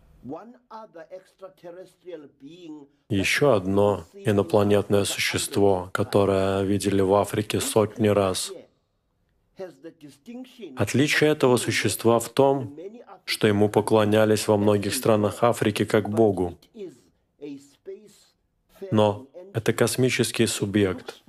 [3.08, 8.52] еще одно инопланетное существо, которое видели в Африке сотни раз.
[10.76, 12.76] Отличие этого существа в том,
[13.24, 16.56] что ему поклонялись во многих странах Африки как Богу.
[18.92, 21.22] Но это космический субъект.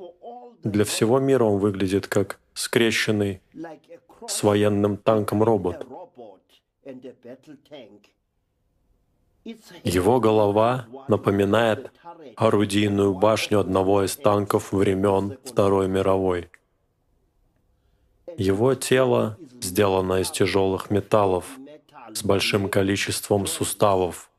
[0.63, 3.39] Для всего мира он выглядит как скрещенный
[4.27, 5.85] с военным танком робот.
[9.83, 11.91] Его голова напоминает
[12.35, 16.49] орудийную башню одного из танков времен Второй мировой.
[18.37, 21.45] Его тело сделано из тяжелых металлов
[22.11, 24.29] с большим количеством суставов,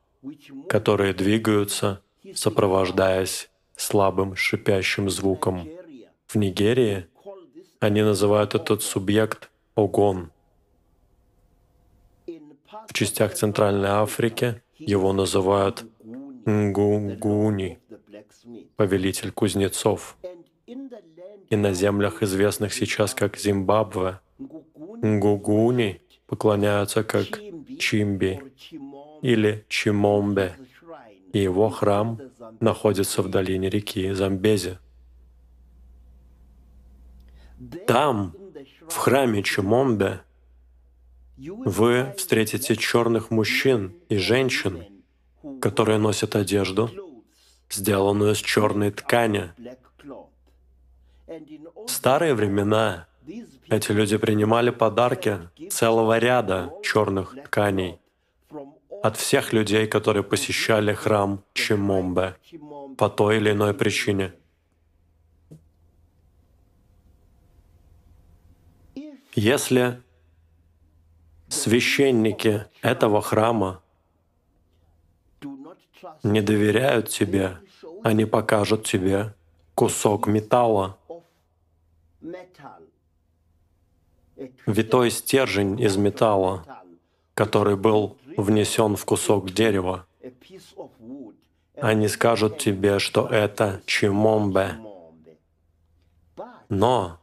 [0.68, 2.02] которые двигаются,
[2.34, 5.68] сопровождаясь слабым шипящим звуком.
[6.26, 7.06] В Нигерии
[7.80, 10.30] они называют этот субъект огон.
[12.88, 15.84] В частях Центральной Африки его называют
[16.44, 17.78] Нгунгуни,
[18.76, 20.16] повелитель кузнецов.
[20.66, 24.20] И на землях, известных сейчас как Зимбабве,
[25.02, 27.26] Нгугуни поклоняются как
[27.78, 28.42] Чимби
[29.22, 30.56] или Чимомбе,
[31.32, 32.20] и его храм
[32.60, 34.78] находится в долине реки Замбези.
[37.86, 38.34] Там,
[38.88, 40.20] в храме Чимомбе,
[41.36, 44.84] вы встретите черных мужчин и женщин,
[45.60, 46.90] которые носят одежду,
[47.70, 49.52] сделанную из черной ткани.
[51.26, 53.06] В старые времена
[53.68, 55.38] эти люди принимали подарки
[55.70, 58.00] целого ряда черных тканей
[59.02, 62.36] от всех людей, которые посещали храм Чимомбе
[62.96, 64.32] по той или иной причине.
[69.34, 70.02] Если
[71.48, 73.82] священники этого храма
[76.22, 77.58] не доверяют тебе,
[78.02, 79.34] они покажут тебе
[79.74, 80.98] кусок металла,
[84.66, 86.64] витой стержень из металла,
[87.34, 90.06] который был внесен в кусок дерева.
[91.76, 94.78] Они скажут тебе, что это чимомбе.
[96.68, 97.20] Но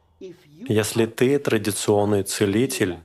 [0.68, 2.98] если ты традиционный целитель,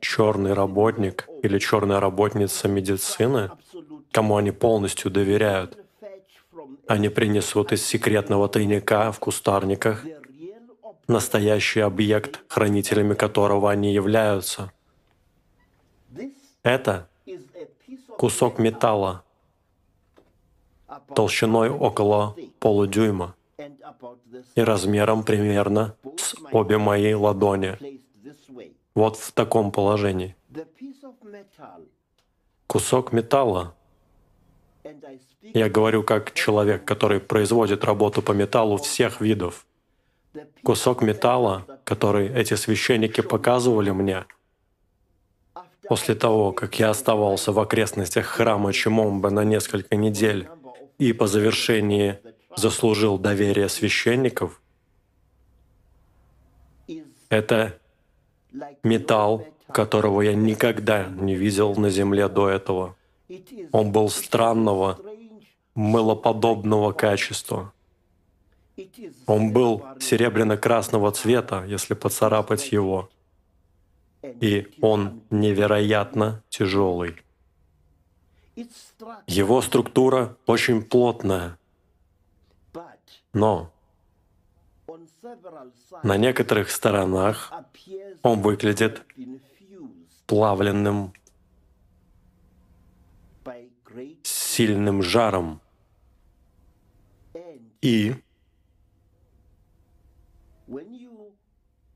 [0.00, 3.50] черный работник или черная работница медицины,
[4.12, 5.78] кому они полностью доверяют,
[6.86, 10.04] они принесут из секретного тайника в кустарниках
[11.08, 14.72] настоящий объект, хранителями которого они являются.
[16.62, 17.08] Это
[18.18, 19.22] кусок металла
[21.14, 23.35] толщиной около полудюйма
[24.54, 27.78] и размером примерно с обе мои ладони.
[28.94, 30.36] Вот в таком положении.
[32.66, 33.74] Кусок металла.
[35.42, 39.66] Я говорю как человек, который производит работу по металлу всех видов.
[40.62, 44.26] Кусок металла, который эти священники показывали мне,
[45.88, 50.48] после того, как я оставался в окрестностях храма Чимомба на несколько недель
[50.98, 52.18] и по завершении
[52.56, 54.60] заслужил доверие священников,
[57.28, 57.78] это
[58.82, 62.96] металл, которого я никогда не видел на Земле до этого.
[63.72, 64.98] Он был странного,
[65.74, 67.72] мылоподобного качества.
[69.26, 73.08] Он был серебряно-красного цвета, если поцарапать его.
[74.22, 77.16] И он невероятно тяжелый.
[79.26, 81.58] Его структура очень плотная,
[83.36, 83.70] но
[86.02, 87.52] на некоторых сторонах
[88.22, 89.02] он выглядит
[90.26, 91.12] плавленным
[94.22, 95.60] сильным жаром.
[97.82, 98.14] И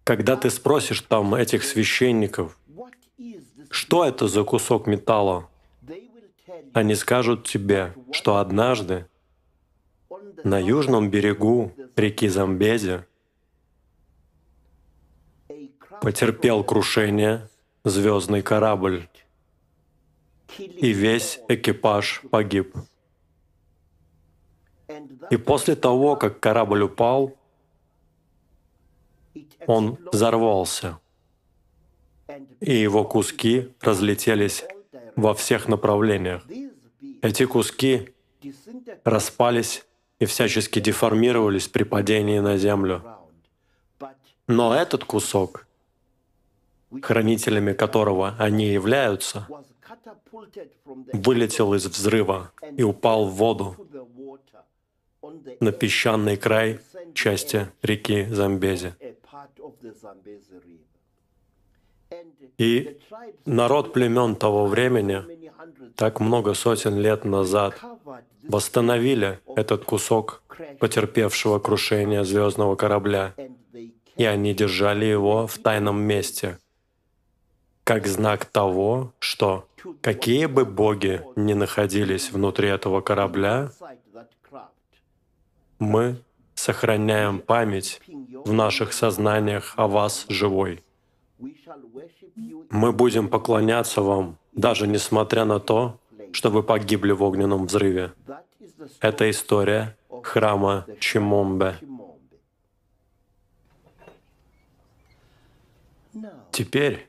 [0.04, 2.58] когда ты спросишь там этих священников,
[3.70, 5.48] что это за кусок металла,
[6.74, 9.06] они скажут тебе, что однажды
[10.44, 13.04] на южном берегу реки Замбези
[16.00, 17.48] потерпел крушение
[17.84, 19.08] звездный корабль,
[20.58, 22.74] и весь экипаж погиб.
[25.30, 27.36] И после того, как корабль упал,
[29.66, 30.98] он взорвался,
[32.60, 34.64] и его куски разлетелись
[35.16, 36.44] во всех направлениях.
[37.22, 38.14] Эти куски
[39.04, 39.84] распались
[40.20, 43.02] и всячески деформировались при падении на землю.
[44.46, 45.66] Но этот кусок,
[47.02, 49.48] хранителями которого они являются,
[51.12, 53.76] вылетел из взрыва и упал в воду
[55.60, 56.80] на песчаный край
[57.14, 58.94] части реки Замбези.
[62.58, 62.98] И
[63.46, 65.22] народ племен того времени
[65.96, 67.74] так много сотен лет назад
[68.50, 70.42] восстановили этот кусок
[70.78, 73.34] потерпевшего крушения звездного корабля,
[74.16, 76.58] и они держали его в тайном месте,
[77.84, 79.66] как знак того, что
[80.00, 83.70] какие бы боги ни находились внутри этого корабля,
[85.78, 86.16] мы
[86.54, 88.00] сохраняем память
[88.44, 90.82] в наших сознаниях о вас живой.
[92.70, 95.98] Мы будем поклоняться вам, даже несмотря на то,
[96.32, 98.12] что вы погибли в огненном взрыве.
[99.00, 101.76] Это история храма Чимомбе.
[106.50, 107.06] Теперь,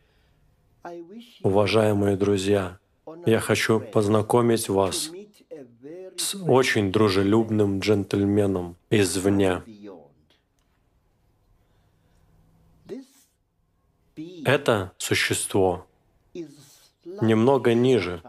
[1.44, 2.78] уважаемые друзья,
[3.26, 5.12] я хочу познакомить вас
[6.18, 9.64] с очень дружелюбным джентльменом извне.
[14.46, 15.88] Это существо
[17.04, 18.22] немного ниже,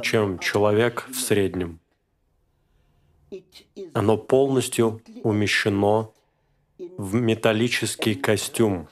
[0.00, 1.80] чем человек в среднем.
[3.92, 6.12] Оно полностью умещено
[6.78, 8.88] в металлический костюм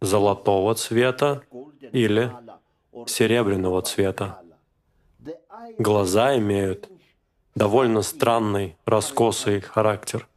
[0.00, 1.42] золотого цвета
[1.92, 2.32] или
[3.06, 4.42] серебряного цвета.
[5.78, 6.88] Глаза имеют
[7.54, 10.28] довольно странный, раскосый характер.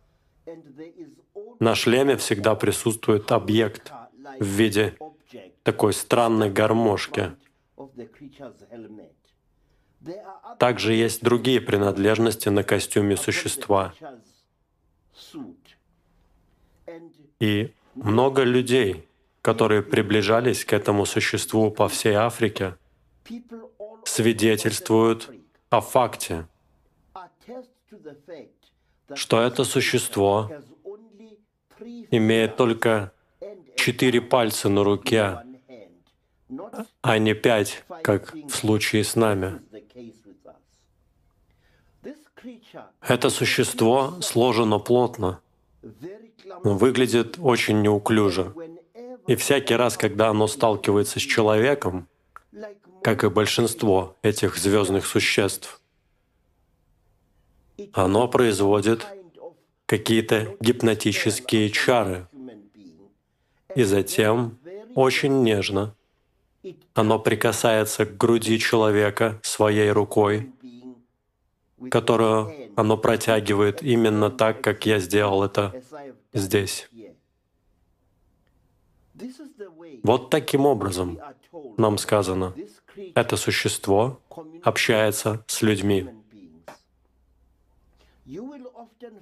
[1.60, 3.92] На шлеме всегда присутствует объект
[4.40, 4.98] в виде
[5.64, 7.32] такой странной гармошки.
[10.58, 13.93] Также есть другие принадлежности на костюме существа.
[17.39, 19.08] И много людей,
[19.41, 22.76] которые приближались к этому существу по всей Африке,
[24.06, 25.30] свидетельствуют
[25.70, 26.47] о факте,
[29.14, 30.49] что это существо
[32.12, 33.14] имеет только
[33.76, 35.39] четыре пальца на руке,
[37.02, 39.62] а не пять, как в случае с нами.
[43.02, 45.41] Это существо сложено плотно,
[46.64, 48.54] выглядит очень неуклюже.
[49.28, 52.08] И всякий раз, когда оно сталкивается с человеком,
[53.04, 55.82] как и большинство этих звездных существ,
[57.93, 59.06] оно производит
[59.86, 62.28] какие-то гипнотические чары.
[63.76, 64.58] И затем
[64.95, 65.95] очень нежно
[66.93, 70.51] оно прикасается к груди человека своей рукой,
[71.89, 75.84] которую оно протягивает именно так, как я сделал это
[76.34, 76.89] здесь.
[80.03, 81.20] Вот таким образом
[81.78, 82.53] нам сказано,
[83.16, 84.20] это существо
[84.64, 86.09] общается с людьми.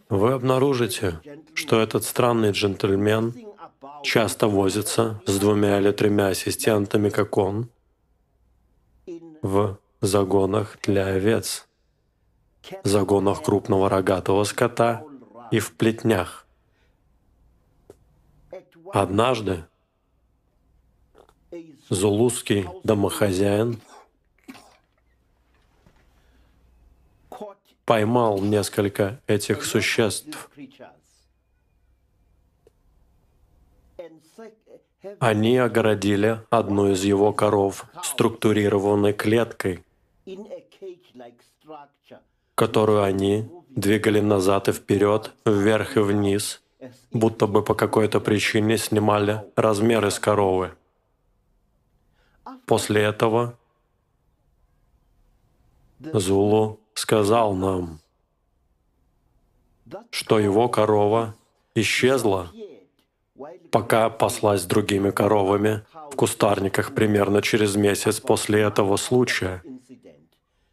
[0.09, 1.19] Вы обнаружите,
[1.53, 3.33] что этот странный джентльмен
[4.03, 7.69] часто возится с двумя или тремя ассистентами, как он,
[9.41, 11.67] в загонах для овец,
[12.83, 15.03] загонах крупного рогатого скота
[15.51, 16.45] и в плетнях.
[18.91, 19.65] Однажды
[21.89, 23.79] зулузский домохозяин
[27.85, 30.49] поймал несколько этих существ.
[35.19, 39.83] Они огородили одну из его коров структурированной клеткой,
[42.55, 46.61] которую они двигали назад и вперед, вверх и вниз,
[47.11, 50.73] будто бы по какой-то причине снимали размеры с коровы.
[52.65, 53.57] После этого
[55.99, 57.99] Зулу сказал нам,
[60.11, 61.35] что его корова
[61.75, 62.51] исчезла,
[63.71, 69.63] пока паслась с другими коровами в кустарниках примерно через месяц после этого случая,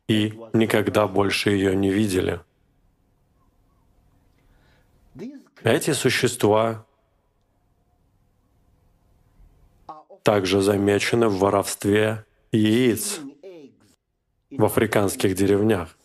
[0.09, 2.41] и никогда больше ее не видели.
[5.63, 6.87] Эти существа
[10.23, 13.21] также замечены в воровстве яиц
[14.51, 15.97] в африканских деревнях.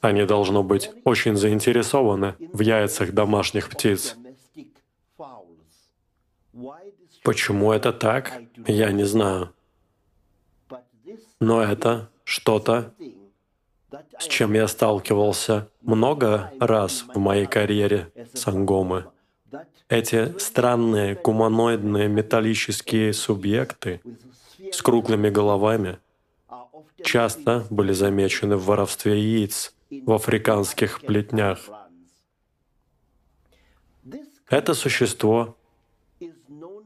[0.00, 4.16] Они, должно быть, очень заинтересованы в яйцах домашних птиц.
[7.22, 9.52] Почему это так, я не знаю.
[11.38, 12.94] Но это что-то,
[14.18, 19.06] с чем я сталкивался много раз в моей карьере сангомы.
[19.88, 24.00] Эти странные гуманоидные металлические субъекты
[24.72, 25.98] с круглыми головами
[27.02, 31.58] часто были замечены в воровстве яиц в африканских плетнях.
[34.48, 35.56] Это существо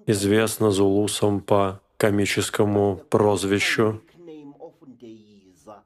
[0.07, 4.03] известно зулусам по комическому прозвищу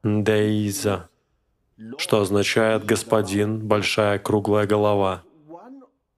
[0.03, 1.09] Деиза,
[1.97, 5.23] что означает «господин, большая круглая голова».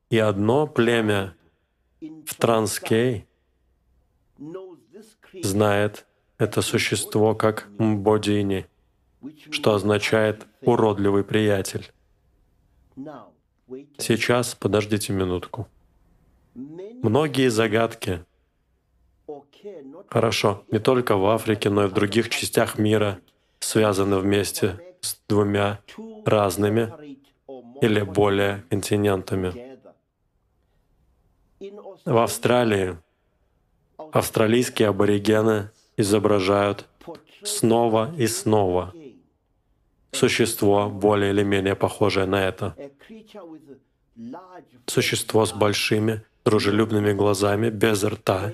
[0.09, 1.35] И одно племя
[1.99, 3.25] в Транскей
[5.41, 6.05] знает
[6.37, 8.65] это существо как Мбодини,
[9.51, 11.91] что означает «уродливый приятель».
[13.97, 15.67] Сейчас подождите минутку.
[17.03, 18.25] Многие загадки,
[20.07, 23.19] хорошо, не только в Африке, но и в других частях мира,
[23.59, 25.79] связаны вместе с двумя
[26.25, 26.93] разными
[27.81, 29.77] или более континентами.
[32.05, 32.97] В Австралии
[34.11, 36.87] австралийские аборигены изображают
[37.43, 38.93] снова и снова
[40.11, 42.75] существо, более или менее похожее на это.
[44.85, 48.53] Существо с большими, дружелюбными глазами, без рта,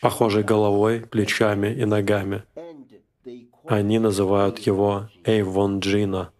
[0.00, 2.44] похожей головой, плечами и ногами.
[3.66, 6.32] Они называют его Эйвон Джина.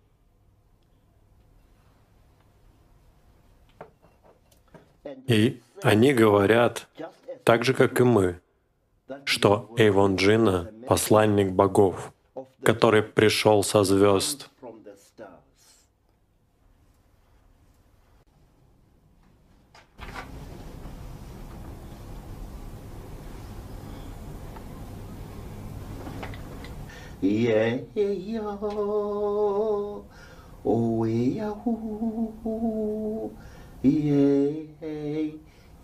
[5.27, 6.89] И они говорят,
[7.45, 8.41] так же, как и мы,
[9.25, 12.13] что Эйвон Джина— посланник богов,
[12.63, 14.51] который пришел со звезд.
[27.23, 28.57] Yeah, yeah,
[30.65, 33.37] oh, yeah, ooh,
[33.83, 35.31] yeah,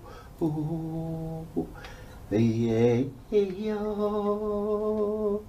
[2.31, 5.41] Yeah yo.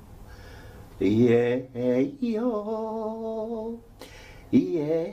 [0.98, 3.80] Yeah yo.
[4.50, 5.12] Yeah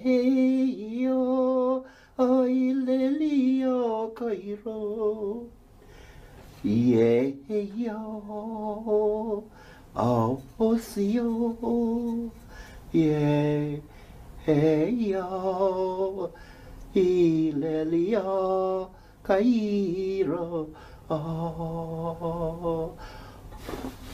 [1.03, 1.83] yo
[2.19, 5.45] oi le li yo, kairo
[6.65, 7.37] ie
[7.77, 7.99] yo
[9.95, 10.69] o o
[11.61, 11.75] o
[12.91, 13.81] ie
[14.47, 14.65] e
[15.11, 16.31] yo
[16.95, 18.89] i le li o
[19.21, 20.69] kairo
[21.09, 22.97] oh.
[22.97, 24.06] Ah.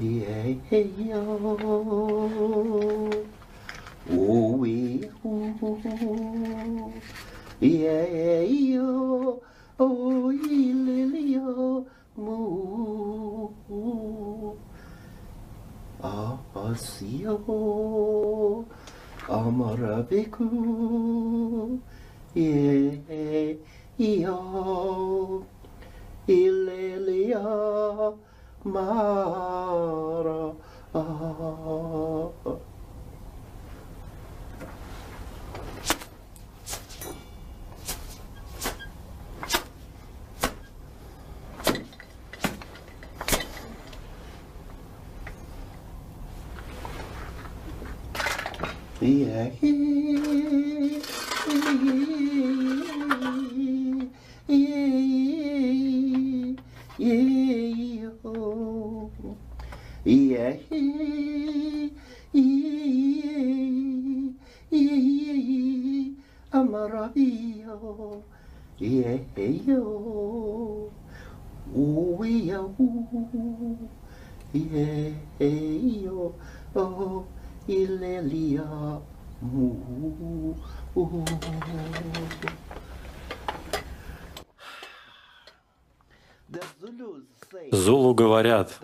[0.00, 1.58] Yay, hey, yo.
[4.08, 6.92] Oh, we, oh.
[7.58, 9.42] Yay, yo.
[9.80, 11.84] Oh, ye, lily, yo.
[12.16, 13.50] Moo.
[16.00, 17.42] Ah, asio.
[19.26, 20.46] Amarabiku.
[22.36, 23.58] Yay,
[23.98, 25.42] yo.
[26.28, 27.42] Ilelia
[28.64, 30.54] mara,
[30.94, 32.58] ah.
[49.00, 49.50] Yeah.
[60.10, 60.48] Oh.
[87.72, 88.80] Зулу говорят,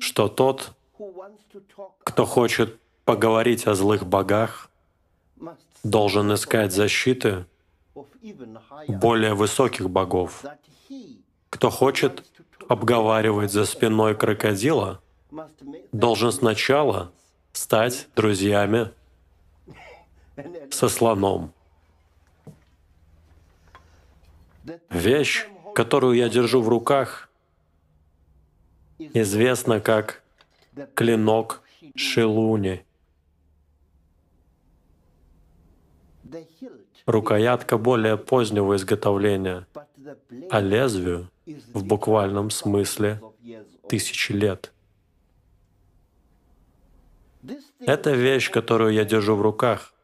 [0.00, 0.72] что тот,
[2.04, 4.70] кто хочет поговорить о злых богах,
[5.82, 7.46] должен искать защиты
[8.88, 10.44] более высоких богов.
[11.50, 12.24] Кто хочет
[12.68, 15.00] обговаривать за спиной крокодила,
[15.92, 17.12] должен сначала
[17.52, 18.90] стать друзьями
[20.70, 21.52] со слоном.
[24.90, 27.25] Вещь, которую я держу в руках,
[28.98, 30.22] известна как
[30.94, 31.62] клинок
[31.94, 32.84] Шилуни.
[37.06, 39.66] Рукоятка более позднего изготовления,
[40.50, 41.30] а лезвию
[41.72, 43.20] в буквальном смысле
[43.88, 44.72] тысячи лет.
[47.78, 49.94] Это вещь, которую я держу в руках,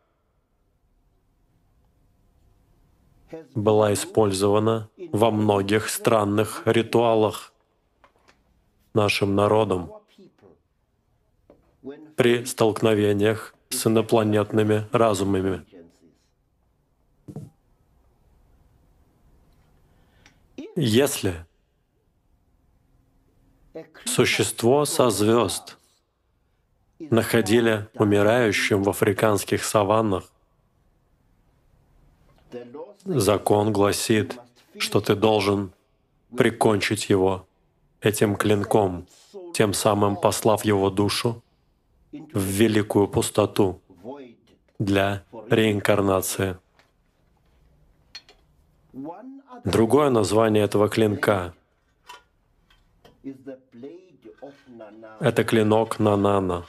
[3.55, 7.52] была использована во многих странных ритуалах
[8.95, 9.93] нашим народом
[12.17, 15.65] при столкновениях с инопланетными разумами.
[20.77, 21.45] Если
[24.05, 25.77] существо со звезд
[26.99, 30.31] находили умирающим в африканских саваннах,
[33.05, 34.39] закон гласит,
[34.79, 35.73] что ты должен
[36.37, 37.47] прикончить его
[38.03, 39.07] этим клинком,
[39.55, 41.43] тем самым послав его душу
[42.13, 43.81] в великую пустоту
[44.79, 46.59] для реинкарнации.
[49.65, 51.55] Другое название этого клинка—
[55.21, 56.67] это клинок Нанана,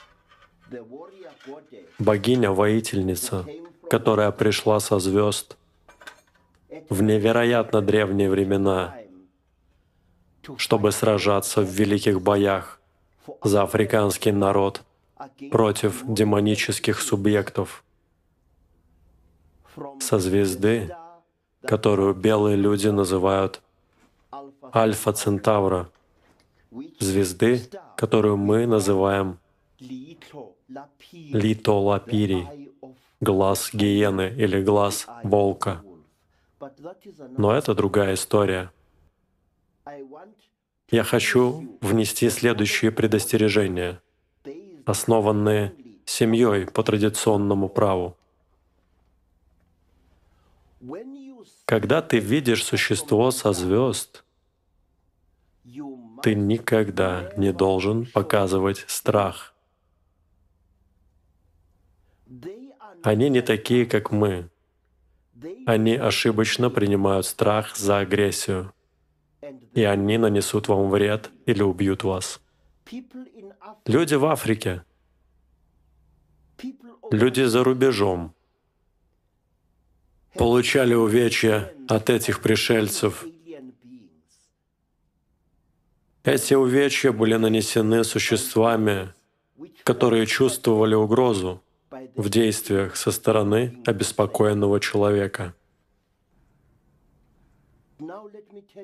[1.98, 3.44] богиня-воительница,
[3.90, 5.56] которая пришла со звезд
[6.88, 8.96] в невероятно древние времена,
[10.58, 12.80] чтобы сражаться в великих боях
[13.42, 14.82] за африканский народ
[15.50, 17.84] против демонических субъектов
[20.00, 20.94] со звезды,
[21.62, 23.62] которую белые люди называют
[24.74, 25.88] Альфа Центавра,
[27.00, 27.62] звезды,
[27.96, 29.38] которую мы называем
[29.78, 32.70] Лито Лапири,
[33.20, 35.82] глаз гиены или глаз волка.
[37.36, 38.70] Но это другая история.
[40.94, 44.00] Я хочу внести следующие предостережения,
[44.86, 45.74] основанные
[46.04, 48.16] семьей по традиционному праву.
[51.64, 54.22] Когда ты видишь существо со звезд,
[56.22, 59.52] ты никогда не должен показывать страх.
[63.02, 64.48] Они не такие, как мы.
[65.66, 68.72] Они ошибочно принимают страх за агрессию,
[69.74, 72.40] и они нанесут вам вред или убьют вас.
[73.86, 74.84] Люди в Африке,
[77.10, 78.34] люди за рубежом
[80.34, 83.24] получали увечья от этих пришельцев.
[86.24, 89.12] Эти увечья были нанесены существами,
[89.82, 91.62] которые чувствовали угрозу,
[92.16, 95.54] в действиях со стороны обеспокоенного человека.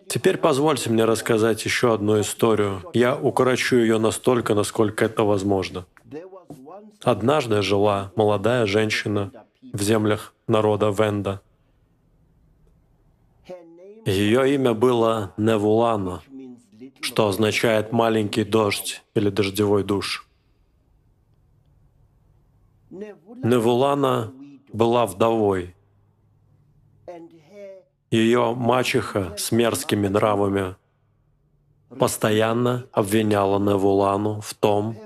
[0.09, 2.83] Теперь позвольте мне рассказать еще одну историю.
[2.93, 5.87] Я укорочу ее настолько, насколько это возможно.
[7.03, 9.31] Однажды жила молодая женщина
[9.73, 11.41] в землях народа Венда.
[14.07, 16.23] Ее имя было Невулана,
[17.01, 20.27] что означает «маленький дождь» или «дождевой душ».
[22.91, 24.33] Невулана
[24.73, 25.75] была вдовой.
[28.11, 30.75] Ее мачеха с мерзкими нравами
[31.99, 34.97] постоянно обвиняла Невулану в том,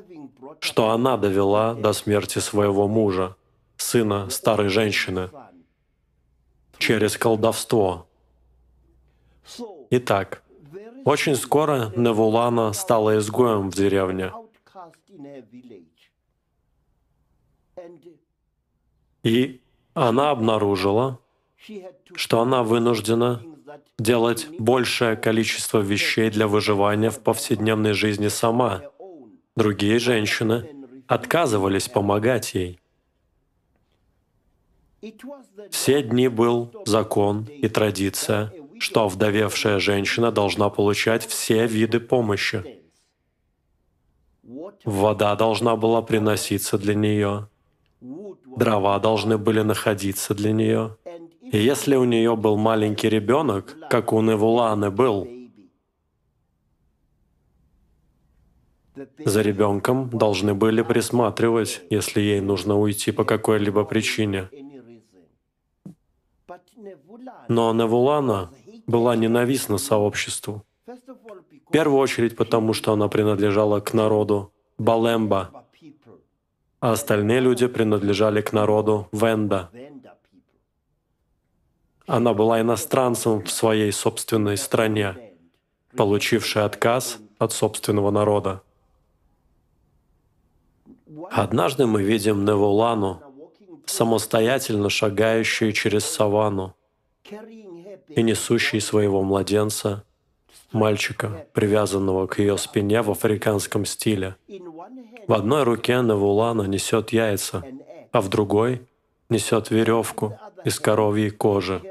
[0.61, 3.37] что она довела до смерти своего мужа,
[3.77, 5.29] сына старой женщины,
[6.79, 8.07] через колдовство.
[9.91, 10.43] Итак,
[11.05, 14.33] очень скоро Невулана стала изгоем в деревне.
[19.23, 19.61] И
[19.93, 21.19] она обнаружила,
[22.15, 23.43] что она вынуждена
[23.99, 28.83] делать большее количество вещей для выживания в повседневной жизни сама.
[29.57, 30.69] Другие женщины
[31.07, 32.81] отказывались помогать ей.
[35.71, 42.81] Все дни был закон и традиция, что вдовевшая женщина должна получать все виды помощи.
[44.85, 47.49] Вода должна была приноситься для нее,
[48.57, 50.97] дрова должны были находиться для нее.
[51.55, 55.29] Если у нее был маленький ребенок, как у Невуланы был,
[59.25, 64.51] за ребенком должны были присматривать, если ей нужно уйти по какой-либо причине.
[67.49, 68.51] Но Невулана
[68.89, 70.65] была ненавистна сообществу.
[71.71, 75.65] первую очередь потому, что она принадлежала к народу Балемба,
[76.81, 79.71] а остальные люди принадлежали к народу Венда.
[82.07, 85.17] Она была иностранцем в своей собственной стране,
[85.97, 88.63] получившей отказ от собственного народа.
[91.31, 93.23] Однажды мы видим Невулану,
[93.87, 96.75] самостоятельно шагающую через саванну
[98.09, 100.05] и несущей своего младенца,
[100.73, 104.37] мальчика, привязанного к ее спине в африканском стиле.
[105.27, 107.65] В одной руке Невулана несет яйца,
[108.13, 108.87] а в другой
[109.31, 111.83] несет веревку из коровьей кожи.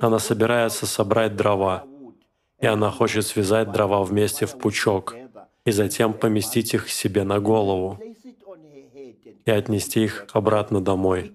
[0.00, 1.84] Она собирается собрать дрова,
[2.60, 5.14] и она хочет связать дрова вместе в пучок
[5.64, 7.98] и затем поместить их себе на голову
[9.44, 11.34] и отнести их обратно домой.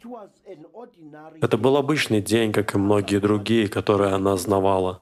[1.42, 5.02] Это был обычный день, как и многие другие, которые она знавала.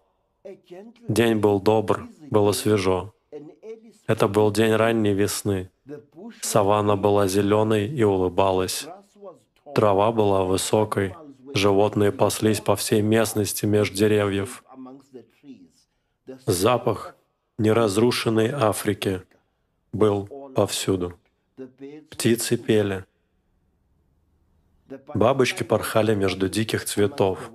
[1.08, 3.14] День был добр, было свежо.
[4.08, 5.70] Это был день ранней весны.
[6.42, 8.88] Саванна была зеленой и улыбалась.
[9.76, 11.16] Трава была высокой,
[11.54, 14.64] животные паслись по всей местности между деревьев.
[16.46, 17.16] Запах
[17.58, 19.24] неразрушенной Африки
[19.92, 21.20] был повсюду.
[22.10, 23.06] Птицы пели.
[25.14, 27.52] Бабочки порхали между диких цветов.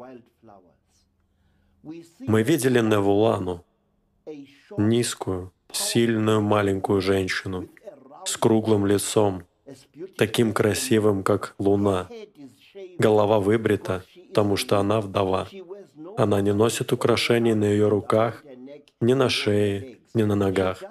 [2.19, 3.65] Мы видели Невулану,
[4.77, 7.69] низкую, сильную маленькую женщину
[8.25, 9.45] с круглым лицом,
[10.17, 12.09] таким красивым, как луна.
[12.99, 15.49] Голова выбрита, потому что она вдова.
[16.17, 18.43] Она не носит украшений на ее руках,
[19.01, 20.83] ни на шее, ни на ногах.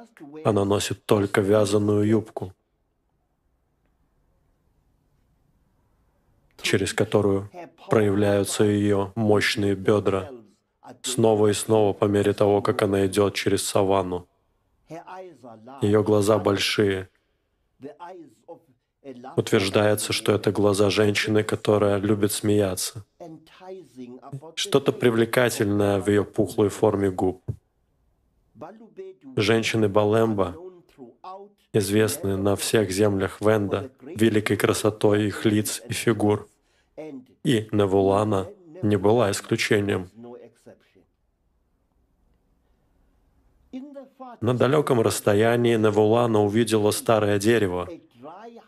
[0.44, 2.54] Она носит только вязаную юбку,
[6.62, 7.50] через которую
[7.90, 10.30] проявляются ее мощные бедра,
[11.02, 14.28] снова и снова по мере того, как она идет через саванну.
[15.82, 17.10] Ее глаза большие.
[19.36, 23.06] Утверждается, что это глаза женщины, которая любит смеяться.
[24.56, 27.44] Что-то привлекательное в ее пухлой форме губ.
[29.36, 30.56] Женщины Балемба
[31.74, 36.48] известны на всех землях Венда великой красотой их лиц и фигур.
[37.44, 38.48] И Невулана
[38.82, 40.10] не была исключением.
[44.42, 47.88] На далеком расстоянии Невулана увидела старое дерево,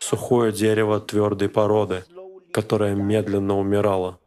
[0.08, 2.04] сухое дерево твердой породы,
[2.50, 4.18] которое медленно умирало.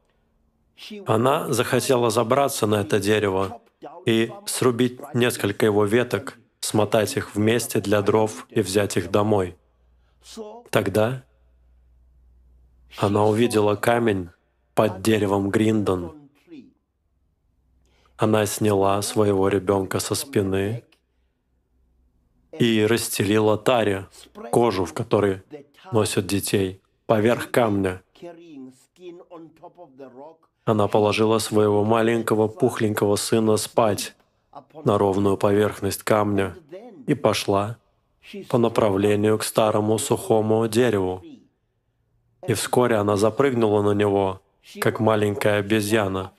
[1.06, 3.62] Она захотела забраться на это дерево
[4.06, 9.58] и срубить несколько его веток, смотать их вместе для дров и взять их домой.
[10.70, 11.24] Тогда
[12.98, 14.30] она увидела камень
[14.76, 16.30] под деревом Гриндон.
[18.18, 20.84] Она сняла своего ребенка со спины
[22.58, 24.08] и расстелила таре,
[24.52, 25.42] кожу, в которой
[25.92, 28.02] носят детей, поверх камня.
[30.66, 34.16] Она положила своего маленького пухленького сына спать
[34.84, 36.56] на ровную поверхность камня
[37.08, 37.78] и пошла
[38.48, 41.24] по направлению к старому сухому дереву.
[42.48, 44.42] И вскоре она запрыгнула на него,
[44.80, 46.32] как маленькая обезьяна,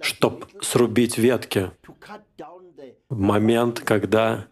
[0.00, 1.70] чтобы срубить ветки
[3.08, 4.46] в момент, когда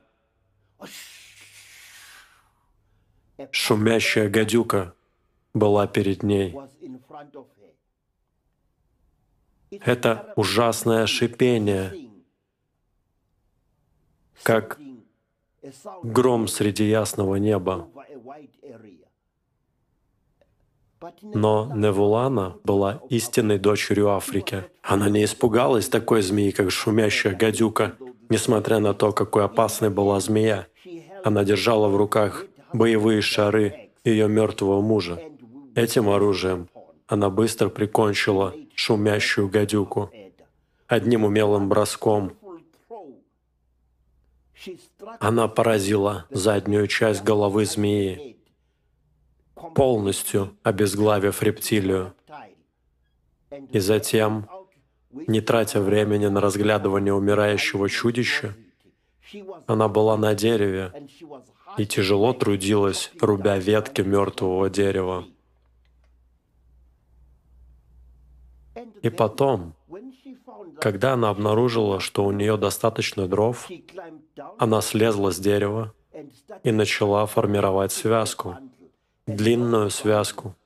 [3.51, 4.95] шумящая гадюка
[5.55, 6.55] была перед ней.
[9.71, 12.11] Это ужасное шипение,
[14.43, 14.79] как
[16.03, 17.89] гром среди ясного неба.
[21.23, 24.65] Но Невулана была истинной дочерью Африки.
[24.83, 27.97] Она не испугалась такой змеи, как шумящая гадюка,
[28.29, 30.67] несмотря на то, какой опасной была змея.
[31.23, 35.21] Она держала в руках боевые шары ее мертвого мужа.
[35.75, 36.69] Этим оружием
[37.07, 40.11] она быстро прикончила шумящую гадюку.
[40.87, 42.37] Одним умелым броском
[45.21, 48.37] она поразила заднюю часть головы змеи,
[49.75, 52.15] полностью обезглавив рептилию.
[53.71, 54.49] И затем,
[55.11, 58.55] не тратя времени на разглядывание умирающего чудища,
[59.67, 60.93] она была на дереве
[61.79, 65.25] и тяжело трудилась, рубя ветки мертвого дерева.
[69.03, 69.75] И потом,
[70.81, 73.69] когда она обнаружила, что у нее достаточно дров,
[74.59, 75.95] она слезла с дерева
[76.65, 78.57] и начала формировать связку,
[79.27, 80.57] длинную связку,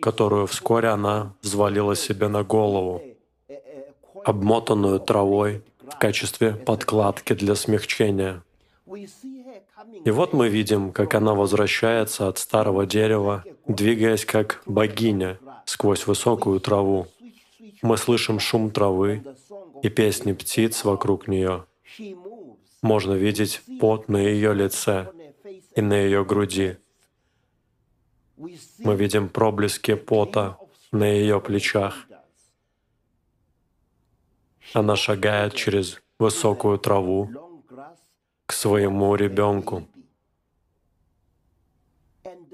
[0.00, 3.02] которую вскоре она взвалила себе на голову,
[4.24, 8.42] обмотанную травой в качестве подкладки для смягчения.
[10.04, 16.60] И вот мы видим, как она возвращается от старого дерева, двигаясь как богиня сквозь высокую
[16.60, 17.06] траву.
[17.82, 19.22] Мы слышим шум травы
[19.82, 21.64] и песни птиц вокруг нее.
[22.82, 25.10] Можно видеть пот на ее лице
[25.74, 26.76] и на ее груди.
[28.36, 30.56] Мы видим проблески пота
[30.92, 32.06] на ее плечах.
[34.72, 37.49] Она шагает через высокую траву
[38.50, 39.86] к своему ребенку.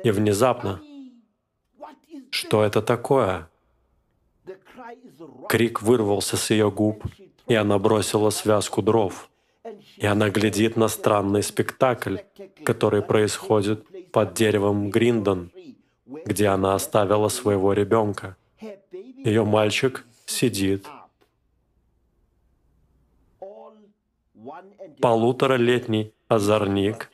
[0.04, 0.82] И внезапно,
[2.30, 3.48] что это такое?
[5.48, 7.02] Крик вырвался с ее губ,
[7.46, 9.30] и она бросила связку дров.
[9.96, 12.18] И она глядит на странный спектакль,
[12.62, 15.50] который происходит под деревом Гриндон,
[16.26, 18.36] где она оставила своего ребенка.
[18.90, 20.86] Ее мальчик сидит
[25.00, 27.10] полуторалетний озорник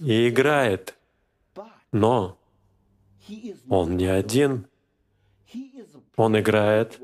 [0.00, 0.96] и играет.
[1.92, 2.38] Но
[3.68, 4.66] он не один.
[6.16, 7.00] Он играет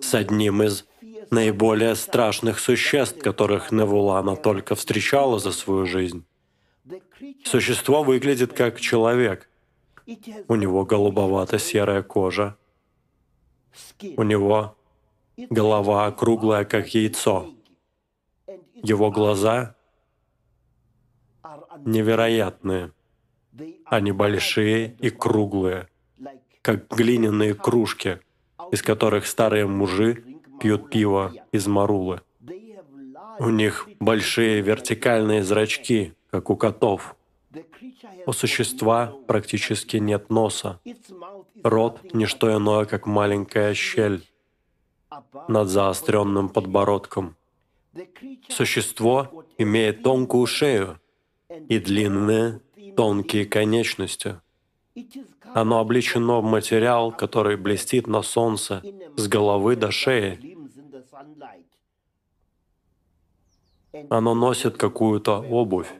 [0.00, 0.86] с одним из
[1.30, 6.24] наиболее страшных существ, которых Невулана только встречала за свою жизнь.
[7.44, 9.48] Существо выглядит как человек.
[10.48, 12.56] У него голубовато-серая кожа.
[14.16, 14.76] У него
[15.36, 17.52] голова круглая, как яйцо.
[18.74, 19.76] Его глаза
[21.84, 22.92] невероятные.
[23.86, 25.88] Они большие и круглые,
[26.62, 28.18] как глиняные кружки,
[28.70, 30.24] из которых старые мужи
[30.60, 32.20] пьют пиво из марулы.
[33.38, 37.16] У них большие вертикальные зрачки, как у котов.
[38.26, 40.80] У существа практически нет носа.
[41.62, 44.26] Рот— не что иное, как маленькая щель
[45.48, 47.36] над заостренным подбородком.
[48.48, 51.00] Существо имеет тонкую шею
[51.68, 52.60] и длинные,
[52.96, 54.40] тонкие конечности.
[55.54, 58.82] Оно облечено в материал, который блестит на солнце
[59.16, 60.56] с головы до шеи.
[64.10, 65.92] Оно носит какую-то обувь.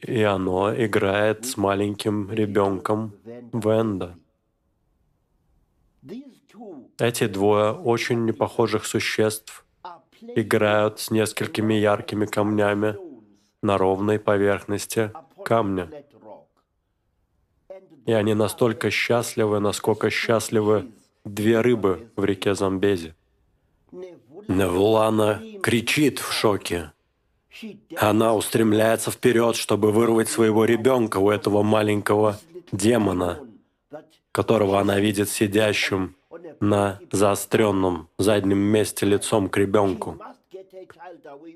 [0.00, 3.14] И оно играет с маленьким ребенком
[3.52, 4.16] Венда.
[6.98, 9.64] Эти двое очень непохожих существ
[10.22, 12.96] играют с несколькими яркими камнями
[13.62, 15.12] на ровной поверхности
[15.44, 15.90] камня.
[18.06, 20.90] И они настолько счастливы, насколько счастливы
[21.24, 23.14] две рыбы в реке Замбези.
[24.48, 26.92] Невулана кричит в шоке.
[27.96, 32.40] Она устремляется вперед, чтобы вырвать своего ребенка у этого маленького
[32.72, 33.38] демона,
[34.32, 36.16] которого она видит сидящим
[36.60, 40.18] на заостренном заднем месте лицом к ребенку.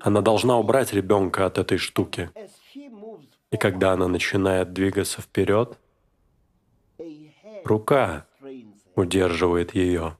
[0.01, 2.29] Она должна убрать ребенка от этой штуки.
[3.51, 5.77] И когда она начинает двигаться вперед,
[7.63, 8.25] рука
[8.95, 10.17] удерживает ее.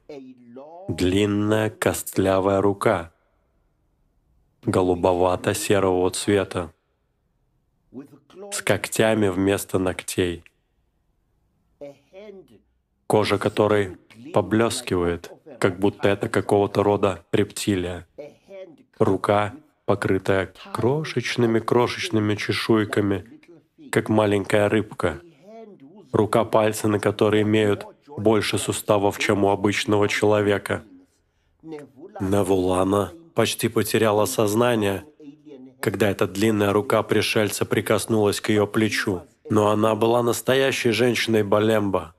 [0.88, 3.12] Длинная костлявая рука,
[4.62, 6.72] голубовато-серого цвета,
[8.50, 10.44] с когтями вместо ногтей,
[13.06, 13.98] кожа которой
[14.38, 18.06] поблескивает, как будто это какого-то рода рептилия.
[19.00, 19.52] Рука,
[19.84, 23.24] покрытая крошечными-крошечными чешуйками,
[23.90, 25.20] как маленькая рыбка.
[26.12, 30.84] Рука пальцы, на которые имеют больше суставов, чем у обычного человека.
[32.20, 35.02] Навулана почти потеряла сознание,
[35.80, 39.22] когда эта длинная рука пришельца прикоснулась к ее плечу.
[39.50, 42.14] Но она была настоящей женщиной Балемба.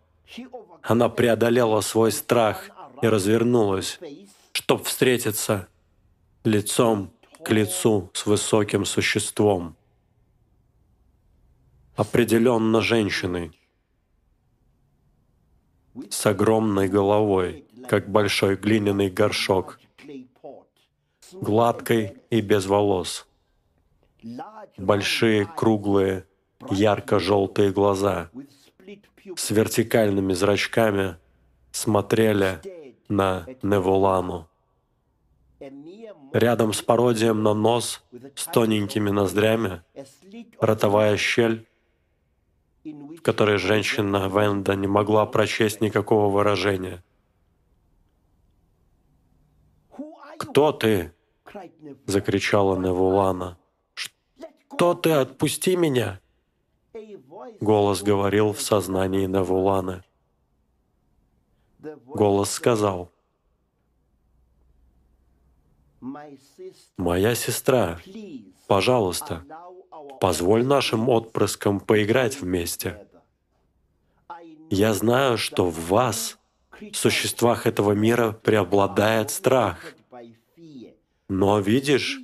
[0.90, 2.72] Она преодолела свой страх
[3.04, 4.00] и развернулась,
[4.54, 5.68] чтобы встретиться
[6.44, 7.14] лицом
[7.44, 9.76] к лицу с высоким существом.
[11.96, 13.52] Определенно женщиной,
[16.10, 19.80] с огромной головой, как большой глиняный горшок,
[21.32, 23.28] гладкой и без волос,
[24.76, 26.26] большие круглые
[26.72, 28.32] ярко-желтые глаза
[29.36, 31.18] с вертикальными зрачками
[31.72, 32.62] смотрели
[33.08, 34.48] на Неволану.
[36.32, 38.02] Рядом с пародием на нос
[38.36, 39.82] с тоненькими ноздрями,
[40.60, 41.68] ротовая щель,
[42.84, 47.04] в которой женщина Венда не могла прочесть никакого выражения.
[50.38, 51.14] «Кто ты?»—
[52.06, 53.58] закричала Невулана.
[53.94, 55.12] «Что ты?
[55.12, 56.22] Отпусти меня!»
[57.60, 60.04] Голос говорил в сознании Навуланы.
[62.06, 63.12] Голос сказал,
[66.98, 68.00] «Моя сестра,
[68.68, 69.44] пожалуйста,
[70.20, 73.08] позволь нашим отпрыскам поиграть вместе.
[74.70, 76.38] Я знаю, что в вас,
[76.80, 79.94] в существах этого мира, преобладает страх.
[81.28, 82.20] Но видишь,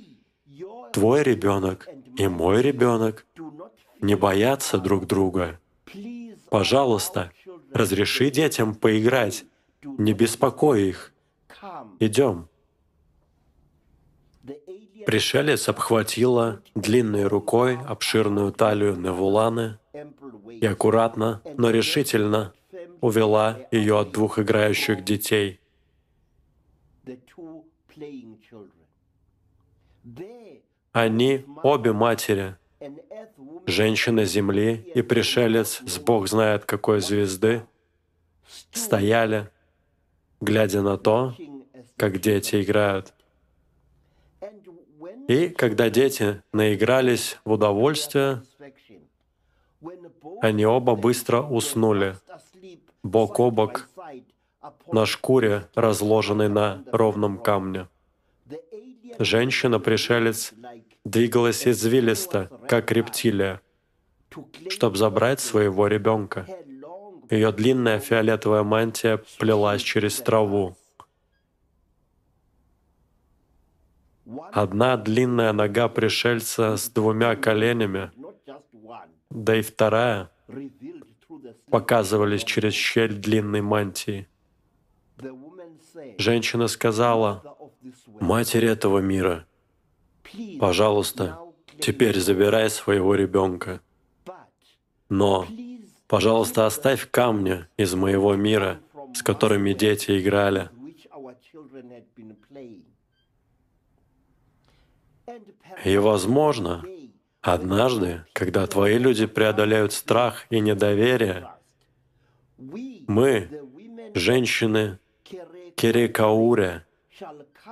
[0.92, 3.26] твой ребенок и мой ребенок
[4.00, 5.60] не боятся друг друга.
[6.50, 7.32] Пожалуйста,
[7.72, 9.44] разреши детям поиграть,
[9.82, 11.12] не беспокой их.
[12.00, 12.48] Идем.
[15.06, 19.78] Пришелец обхватила длинной рукой обширную талию Невуланы
[20.60, 22.52] и аккуратно, но решительно
[23.00, 25.60] увела ее от двух играющих детей.
[30.92, 32.56] Они обе матери,
[33.66, 37.66] женщина Земли и пришелец с Бог знает какой звезды,
[38.72, 39.50] стояли,
[40.40, 41.34] глядя на то,
[41.96, 43.12] как дети играют.
[45.28, 48.42] И когда дети наигрались в удовольствие,
[50.40, 52.16] они оба быстро уснули,
[53.02, 53.88] бок о бок,
[54.92, 57.88] на шкуре, разложенной на ровном камне.
[59.18, 60.52] Женщина-пришелец
[61.06, 63.60] двигалась извилисто, как рептилия,
[64.70, 66.46] чтобы забрать своего ребенка.
[67.30, 70.76] Ее длинная фиолетовая мантия плелась через траву.
[74.52, 78.10] Одна длинная нога пришельца с двумя коленями,
[79.30, 80.30] да и вторая,
[81.70, 84.28] показывались через щель длинной мантии.
[86.18, 87.56] Женщина сказала,
[88.20, 89.46] «Матери этого мира,
[90.60, 91.38] пожалуйста,
[91.80, 93.80] теперь забирай своего ребенка.
[95.08, 95.46] Но,
[96.08, 98.80] пожалуйста, оставь камни из моего мира,
[99.14, 100.70] с которыми дети играли.
[105.84, 106.84] И, возможно,
[107.40, 111.50] однажды, когда твои люди преодолеют страх и недоверие,
[112.58, 113.50] мы,
[114.14, 114.98] женщины
[115.76, 116.86] Кирикауре,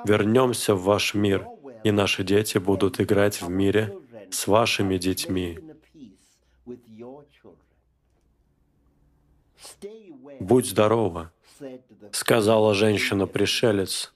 [0.05, 1.47] вернемся в ваш мир,
[1.85, 3.97] и наши дети будут играть в мире
[4.31, 5.59] с вашими детьми.
[10.41, 11.33] «Будь здорова»,—
[12.13, 14.13] сказала женщина-пришелец.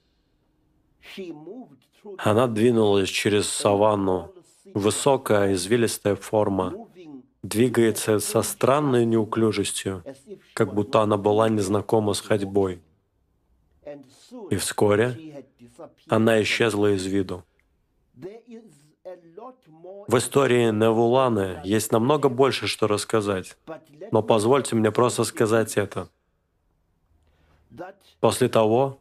[2.17, 4.33] Она двинулась через саванну.
[4.73, 6.73] Высокая, извилистая форма
[7.41, 10.03] двигается со странной неуклюжестью,
[10.53, 12.81] как будто она была незнакома с ходьбой.
[14.51, 15.45] И вскоре
[16.07, 17.43] она исчезла из виду.
[20.07, 23.57] В истории Невуланы есть намного больше, что рассказать,
[24.11, 26.09] но позвольте мне просто сказать это.
[28.19, 28.99] После того,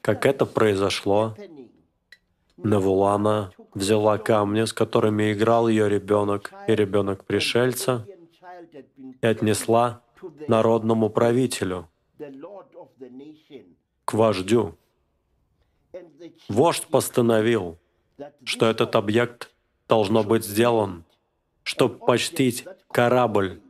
[0.00, 1.36] как это произошло,
[2.56, 8.06] Невулана взяла камни, с которыми играл ее ребенок и ребенок пришельца,
[9.20, 10.02] и отнесла
[10.48, 11.88] народному правителю,
[14.04, 14.76] к вождю.
[16.48, 17.78] Вождь постановил,
[18.44, 19.50] что этот объект
[19.88, 21.04] должно быть сделан,
[21.62, 23.60] чтобы почтить корабль,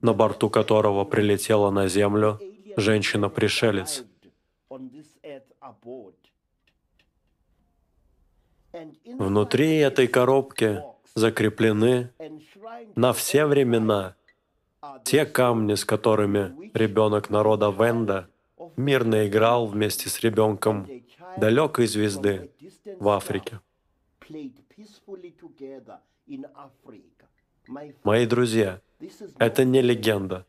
[0.00, 2.40] на борту которого прилетела на Землю
[2.76, 4.04] женщина-пришелец.
[9.06, 10.82] Внутри этой коробки
[11.14, 12.10] закреплены
[12.94, 14.14] на все времена
[15.04, 18.28] те камни, с которыми ребенок народа Венда
[18.76, 20.86] мирно играл вместе с ребенком
[21.38, 22.50] далекой звезды
[22.98, 23.60] в Африке.
[28.04, 28.80] Мои друзья,
[29.38, 30.46] это не легенда.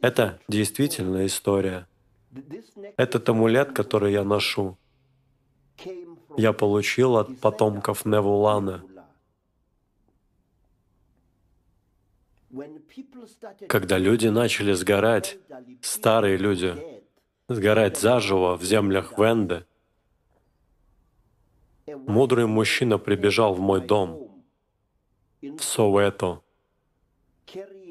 [0.00, 1.88] Это действительно история.
[2.96, 4.78] Этот амулет, который я ношу,
[6.36, 8.82] я получил от потомков Невуланы.
[13.68, 15.38] Когда люди начали сгорать,
[15.80, 16.76] старые люди,
[17.48, 19.64] сгорать заживо в землях Венды,
[21.86, 24.42] мудрый мужчина прибежал в мой дом,
[25.40, 26.40] в Соуэто,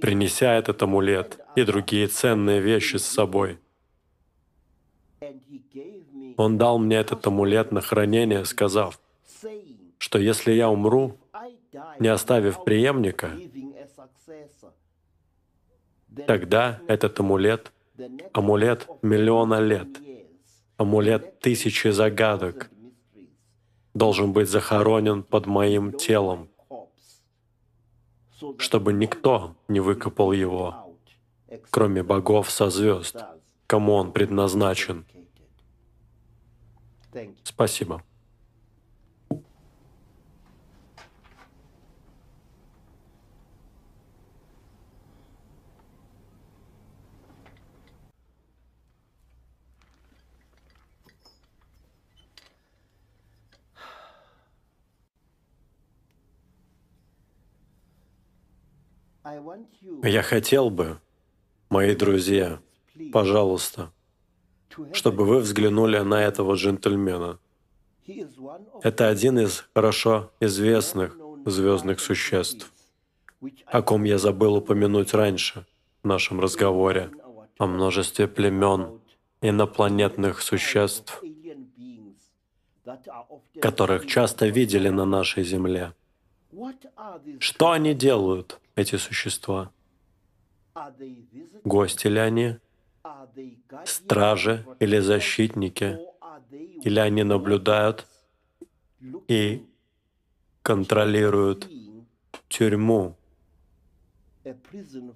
[0.02, 3.60] принеся этот амулет и другие ценные вещи с собой.
[6.38, 9.00] Он дал мне этот амулет на хранение, сказав,
[9.98, 11.18] что если я умру,
[12.00, 13.32] не оставив преемника,
[16.26, 17.72] тогда этот амулет—
[18.34, 19.88] амулет миллиона лет,
[20.78, 22.71] амулет тысячи загадок—
[23.94, 26.50] должен быть захоронен под моим телом,
[28.58, 30.96] чтобы никто не выкопал его,
[31.70, 33.18] кроме богов со звезд,
[33.68, 35.06] кому он предназначен.
[37.44, 38.04] Спасибо.
[60.04, 61.00] Я хотел бы,
[61.70, 62.60] мои друзья,
[63.12, 63.92] пожалуйста,
[64.94, 67.40] чтобы вы взглянули на этого джентльмена.
[68.82, 72.72] Это один из хорошо известных звездных существ,
[73.66, 75.66] о ком я забыл упомянуть раньше
[76.04, 77.12] в нашем разговоре,
[77.58, 79.00] о множестве племен,
[79.42, 81.22] инопланетных существ,
[83.60, 85.94] которых часто видели на нашей Земле.
[87.40, 89.72] Что они делают, эти существа?
[91.64, 92.58] Гости ли они?
[93.86, 96.00] Стражи или защитники?
[96.84, 98.08] Или они наблюдают
[99.28, 99.66] и
[100.62, 101.70] контролируют
[102.48, 103.16] тюрьму,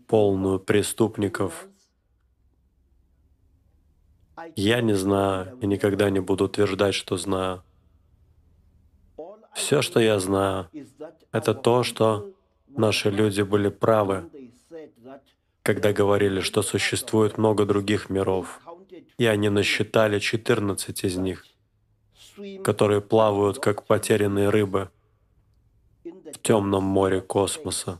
[0.07, 1.67] полную преступников?
[4.55, 7.63] Я не знаю и никогда не буду утверждать, что знаю.
[9.53, 10.69] Все, что я знаю,
[11.31, 12.34] это то, что
[12.77, 14.29] наши люди были правы,
[15.63, 18.59] когда говорили, что существует много других миров,
[19.17, 21.45] и они насчитали 14 из них,
[22.63, 24.89] которые плавают как потерянные рыбы
[26.03, 27.99] в темном море космоса.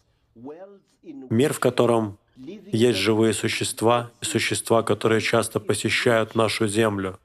[1.03, 7.17] Мир, в котором есть живые существа и существа, которые часто посещают нашу Землю,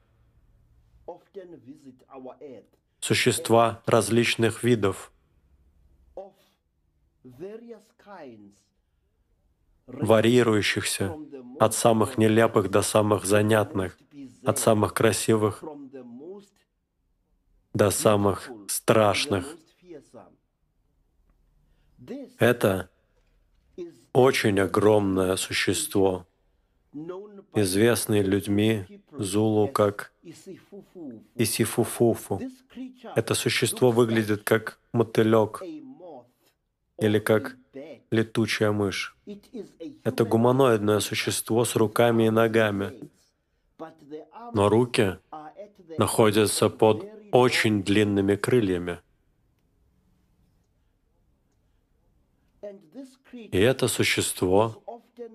[2.99, 5.11] существа различных видов,
[9.93, 11.15] варьирующихся
[11.59, 13.97] от самых нелепых до самых занятных,
[14.43, 15.63] от самых красивых
[17.73, 19.55] до самых страшных.
[22.37, 22.89] Это
[24.13, 26.27] очень огромное существо,
[27.53, 30.11] известное людьми Зулу как.
[31.35, 32.41] Исифуфуфу.
[33.15, 35.61] Это существо выглядит как мотылек
[36.97, 37.57] или как.
[38.11, 39.15] Летучая мышь.
[40.03, 43.09] Это гуманоидное существо с руками и ногами,
[44.53, 45.17] но руки
[45.97, 48.99] находятся под очень длинными крыльями.
[53.33, 54.83] И это существо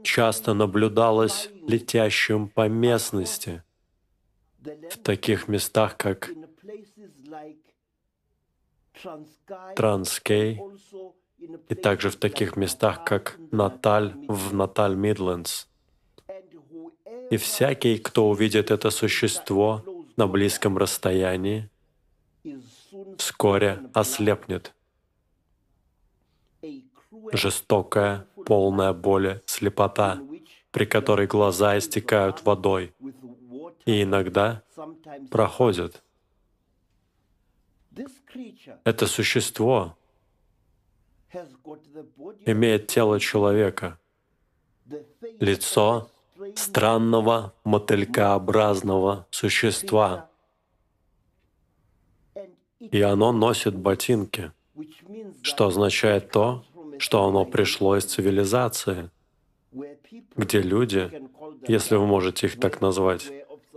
[0.02, 3.62] часто наблюдалось летящим по местности,
[4.60, 6.30] в таких местах, как
[9.74, 10.60] Транскей
[11.68, 15.66] и также в таких местах, как Наталь в Наталь Мидлендс.
[17.30, 19.82] И всякий, кто увидит это существо
[20.16, 21.68] на близком расстоянии,
[23.18, 24.72] вскоре ослепнет.
[27.32, 30.20] Жестокая, полная боли слепота,
[30.70, 32.94] при которой глаза истекают водой
[33.84, 34.62] и иногда
[35.30, 36.02] проходят.
[38.84, 39.96] Это существо
[42.44, 43.98] имеет тело человека,
[45.40, 46.10] лицо
[46.54, 50.28] странного мотылькообразного существа,
[52.78, 54.52] и оно носит ботинки,
[55.42, 56.64] что означает то,
[56.98, 59.10] что оно пришло из цивилизации,
[60.36, 61.10] где люди,
[61.66, 63.30] если вы можете их так назвать,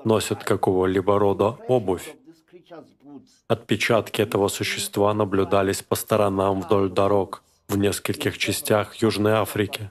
[0.03, 2.15] носят какого-либо рода обувь.
[3.47, 9.89] Отпечатки этого существа наблюдались по сторонам вдоль дорог в нескольких частях Южной Африки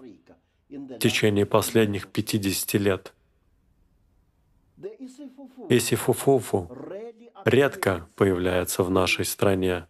[0.68, 3.14] в течение последних 50 лет.
[5.68, 6.70] Исифуфуфу
[7.44, 9.86] редко появляется в нашей стране,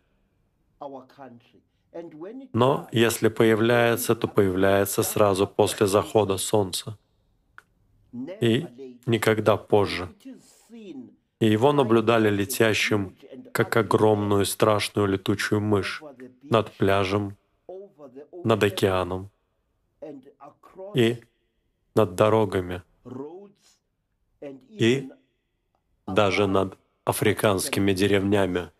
[2.52, 6.98] но если появляется, то появляется сразу после захода солнца
[8.40, 8.66] и
[9.06, 10.08] никогда позже.
[11.40, 13.16] И его наблюдали летящим,
[13.52, 16.02] как огромную страшную летучую мышь,
[16.42, 17.37] над пляжем,
[18.48, 19.30] над океаном
[20.94, 21.16] и
[21.94, 22.82] над дорогами,
[24.70, 25.08] и
[26.06, 28.70] даже над африканскими деревнями.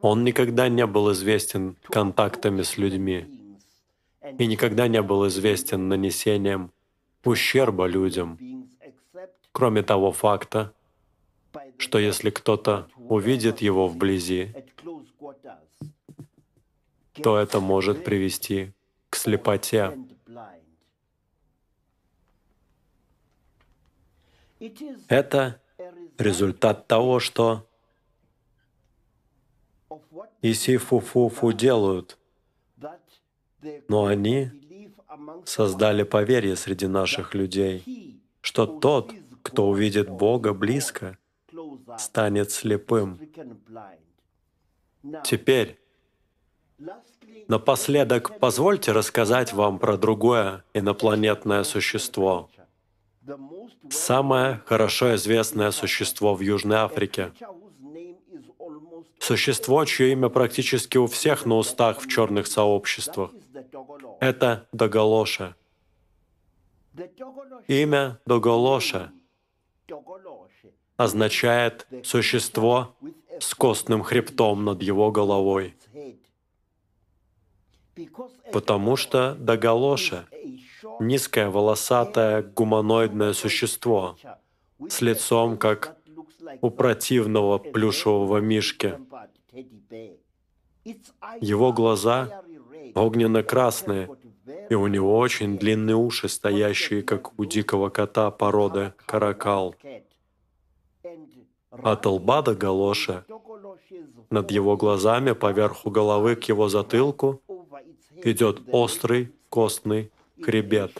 [0.00, 3.18] Он никогда не был известен контактами с людьми
[4.38, 6.72] и никогда не был известен нанесением
[7.24, 8.38] ущерба людям,
[9.52, 10.72] кроме того факта,
[11.76, 14.52] что если кто-то увидит его вблизи,
[17.22, 18.72] то это может привести
[19.10, 19.98] к слепоте.
[25.08, 25.60] Это
[26.18, 27.66] результат того, что
[29.90, 32.18] of what Исифуфуфу делают,
[32.78, 33.00] that
[33.62, 34.50] the но они
[35.44, 39.12] создали поверье среди наших людей, что тот,
[39.42, 41.18] кто увидит Бога близко,
[41.98, 43.18] станет слепым.
[45.24, 45.78] Теперь,
[47.48, 52.50] напоследок, позвольте рассказать вам про другое инопланетное существо.
[53.90, 57.32] Самое хорошо известное существо в Южной Африке.
[59.18, 63.30] Существо, чье имя практически у всех на устах в черных сообществах.
[64.20, 65.56] Это Доголоша.
[67.66, 69.12] Имя Доголоша
[70.96, 72.94] означает «существо
[73.38, 75.74] с костным хребтом над его головой»,
[78.52, 80.24] потому что short
[81.00, 84.16] низкое, волосатое, гуманоидное существо
[84.88, 85.96] с лицом, как
[86.60, 88.98] у противного плюшевого мишки.
[91.40, 92.42] Его глаза
[92.94, 94.08] огненно-красные,
[94.70, 99.74] и у него очень длинные уши, стоящие, как у дикого кота породы каракал.
[99.82, 100.02] cat.
[101.04, 103.24] And От лба до галоша
[104.30, 107.42] над его глазами поверху головы к его затылку
[108.22, 110.92] идет острый костный ridge,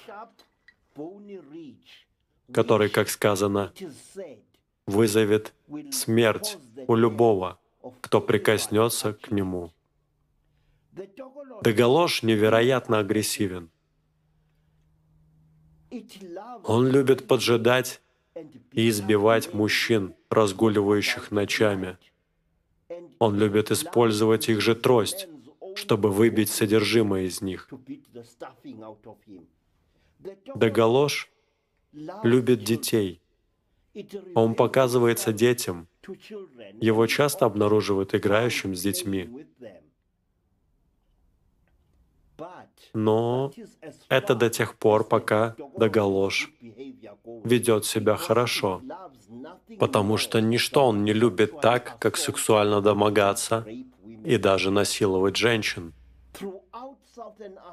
[2.53, 3.73] который, как сказано,
[4.87, 5.53] вызовет
[5.91, 7.59] смерть у любого,
[8.01, 9.73] кто прикоснется к нему.
[11.63, 13.71] Доголош невероятно агрессивен.
[16.65, 18.01] Он любит поджидать
[18.73, 21.99] и избивать мужчин, разгуливающих ночами.
[23.19, 25.29] Он любит использовать их же трость,
[25.77, 27.69] чтобы выбить содержимое из них.
[30.23, 31.27] loves
[32.23, 33.21] любит детей.
[34.35, 35.89] Он показывается детям.
[36.81, 39.47] Его часто обнаруживают играющим с детьми.
[42.93, 43.53] Но
[44.09, 46.49] это до тех пор, пока goes.
[47.45, 48.83] ведет себя хорошо,
[49.79, 53.67] потому что ничто он не любит так, как сексуально домогаться.
[54.27, 55.93] И даже насиловать женщин.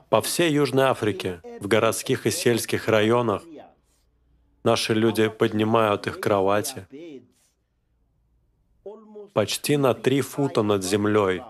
[0.10, 3.44] По всей Южной Африке, в городских и сельских районах,
[4.64, 6.88] наши люди поднимают их кровати
[9.34, 11.42] почти на три фута над землей,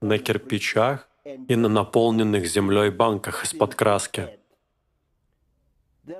[0.00, 4.38] на кирпичах и на наполненных землей банках из-под краски.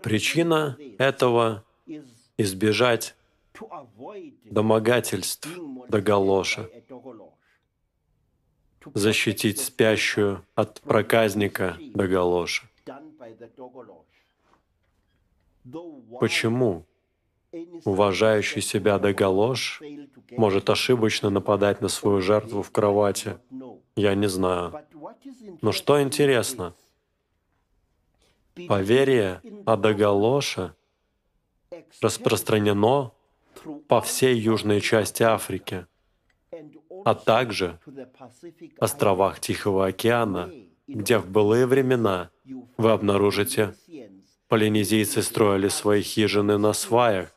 [0.03, 1.65] Причина этого—
[2.37, 3.15] избежать
[4.45, 5.49] домогательств
[5.89, 6.69] до галоша,
[8.95, 12.65] защитить спящую от проказника до.
[16.21, 16.87] Почему
[17.85, 19.83] уважающий себя доголош
[20.31, 23.39] может ошибочно нападать на свою жертву в кровати?
[23.97, 24.73] Я не знаю.
[25.61, 26.75] Но что интересно,
[28.69, 30.75] поверье о доголоше
[32.01, 33.13] распространено
[33.89, 35.87] по всей южной части Африки,
[37.05, 37.79] а также
[38.79, 40.51] островах Тихого океана,
[40.87, 42.31] где в былые времена
[42.77, 43.74] вы обнаружите,
[44.49, 47.33] полинезийцы строили свои хижины на сваях,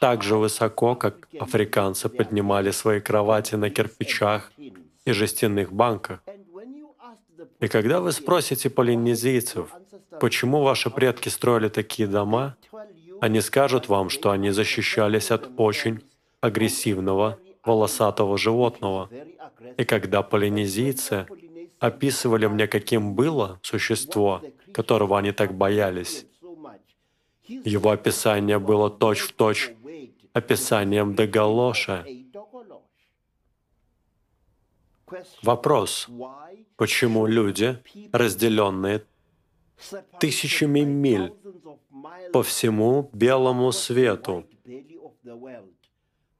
[0.00, 4.52] так же высоко, как африканцы поднимали свои кровати на кирпичах
[5.04, 6.22] и жестяных банках.
[7.60, 9.70] И когда вы спросите полинезийцев,
[10.20, 12.56] почему ваши предки строили такие дома,
[13.20, 16.02] они скажут вам, что они защищались от очень
[16.40, 19.08] агрессивного волосатого животного.
[19.76, 21.26] И когда полинезийцы
[21.78, 24.42] описывали мне, каким было существо,
[24.72, 26.26] которого они так боялись,
[27.46, 29.72] его описание было точь-в-точь
[30.32, 32.06] описанием Дегалоша.
[35.42, 36.08] Вопрос,
[36.76, 37.78] почему люди,
[38.12, 39.04] разделенные
[40.18, 41.32] тысячами миль
[42.32, 44.44] по всему белому свету,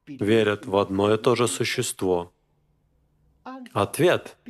[0.07, 2.31] верят в одно и то же существо?
[3.73, 4.37] Ответ—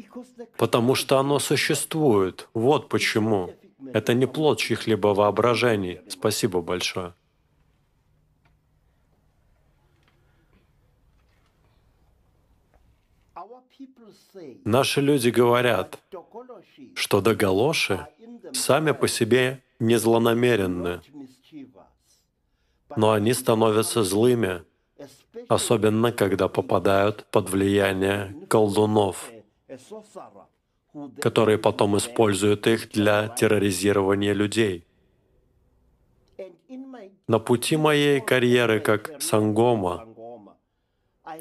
[0.58, 2.50] потому что оно существует.
[2.54, 3.54] Вот почему.
[3.94, 6.02] Это не плод чьих-либо воображений.
[6.10, 7.14] Спасибо большое.
[14.64, 16.00] Наши люди говорят,
[16.96, 18.08] что доголоши
[18.54, 21.02] сами по себе не злонамеренны,
[22.96, 24.64] но они становятся злыми,
[25.48, 29.32] особенно когда попадают под влияние колдунов,
[31.20, 34.86] которые потом используют их для терроризирования людей.
[37.28, 40.08] На пути моей карьеры как сангома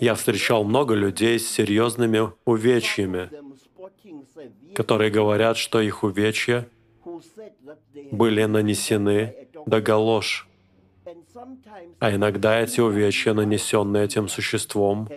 [0.01, 3.31] я встречал много людей с серьезными увечьями,
[4.75, 6.69] которые говорят, что их увечья
[8.11, 10.49] были нанесены до галош.
[12.05, 15.09] А иногда эти увечья, нанесенные этим существом,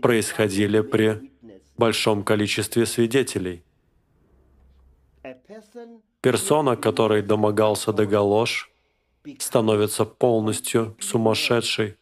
[0.00, 1.30] происходили при
[1.76, 3.62] большом количестве свидетелей.
[6.22, 8.70] Персона, который домогался до галош,
[9.38, 11.98] становится полностью сумасшедшей,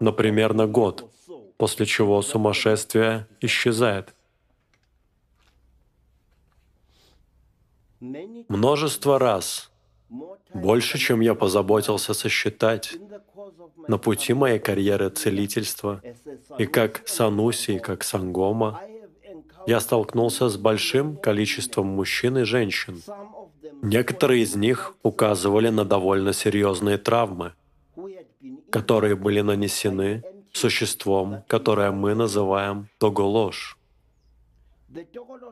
[0.00, 1.10] например, на год,
[1.56, 4.14] после чего сумасшествие исчезает.
[8.00, 9.70] Множество раз,
[10.52, 12.98] больше, чем я позаботился сосчитать,
[13.88, 16.02] на пути моей карьеры целительства
[16.58, 18.80] и как сануси, и как сангома,
[19.66, 23.02] я столкнулся с большим количеством мужчин и женщин.
[23.82, 27.52] Некоторые из них указывали на довольно серьезные травмы,
[28.70, 33.76] которые были нанесены существом, которое мы называем Доголош.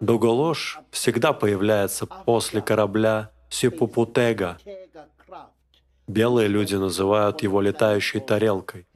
[0.01, 4.59] Доголош всегда появляется после корабля Сипупутега.
[6.09, 8.86] Белые люди называют его летающей тарелкой,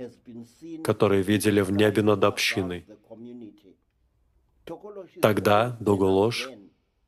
[0.83, 2.87] которые видели в небе над общиной.
[5.21, 6.51] Тогда Дуголош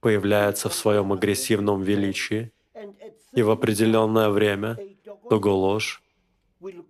[0.00, 2.52] появляется в своем агрессивном величии,
[3.32, 4.78] и в определенное время
[5.30, 6.02] Дуголош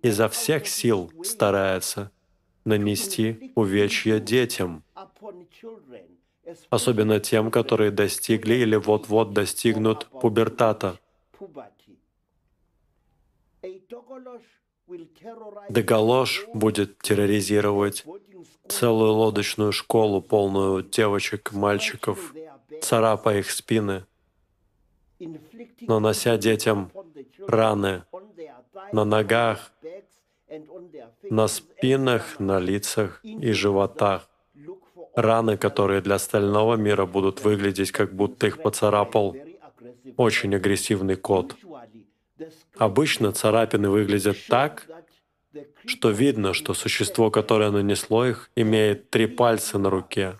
[0.02, 2.10] изо всех сил старается
[2.64, 4.82] нанести увечья детям,
[6.68, 10.98] особенно тем, которые достигли или вот-вот достигнут пубертата.
[15.68, 18.04] Дегалош будет терроризировать
[18.68, 22.34] целую лодочную школу, полную девочек, мальчиков,
[22.80, 24.06] царапая их спины,
[25.80, 26.90] нанося детям
[27.46, 28.04] раны
[28.92, 29.72] на ногах,
[31.22, 34.28] на спинах, на лицах и животах.
[35.14, 39.36] Раны, которые для остального мира будут выглядеть, как будто их поцарапал
[40.16, 41.56] очень агрессивный кот.
[42.76, 44.88] Обычно царапины выглядят так,
[45.86, 50.38] что видно, что существо, которое нанесло их, имеет три пальца на руке.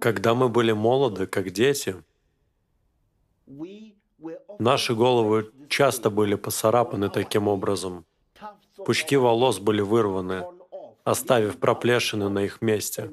[0.00, 1.96] Когда мы были молоды, как дети,
[4.58, 8.04] наши головы часто были поцарапаны таким образом.
[8.76, 10.44] Пучки волос были вырваны,
[11.04, 13.12] оставив проплешины на их месте.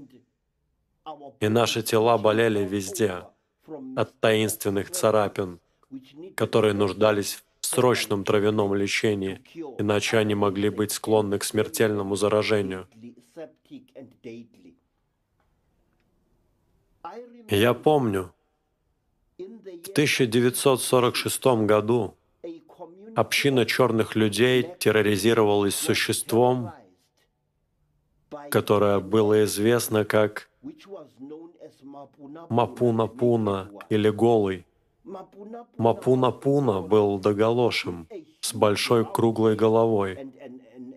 [1.39, 3.23] И наши тела болели везде
[3.95, 5.59] от таинственных царапин,
[6.35, 9.41] которые нуждались в срочном травяном лечении,
[9.77, 12.87] иначе они могли быть склонны к смертельному заражению.
[17.49, 18.33] Я помню,
[19.37, 22.15] в 1946 году
[23.15, 26.71] община черных людей терроризировалась существом,
[28.49, 30.49] которое было известно как
[32.49, 34.65] Мапуна-Пуна или Голый.
[35.77, 38.07] Мапуна-Пуна был доголошем,
[38.41, 40.31] с большой круглой головой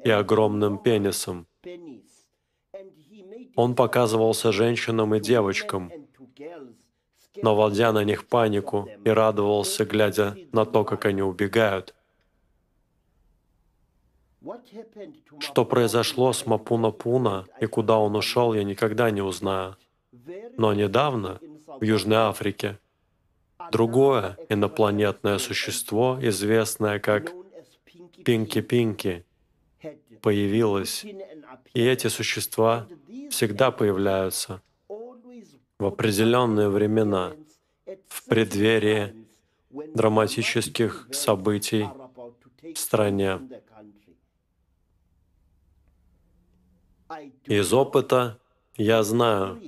[0.05, 1.47] и огромным пенисом.
[3.56, 5.90] Он показывался женщинам и девочкам,
[7.43, 11.94] наводя на них панику и радовался, глядя на то, как они убегают.
[15.40, 19.77] Что произошло с Мапуна-Пуна и куда он ушел, я никогда не узнаю.
[20.57, 22.78] Но недавно в Южной Африке
[23.70, 27.32] другое инопланетное существо, известное как
[28.24, 29.24] Пинки-Пинки,
[30.20, 31.05] появилось.
[31.74, 32.89] И эти существа
[33.31, 34.62] всегда появляются
[35.78, 37.32] в определенные времена,
[38.09, 39.27] в преддверии
[39.70, 41.86] драматических событий
[42.62, 43.40] в стране.
[47.44, 48.40] Из опыта
[48.77, 49.61] я знаю,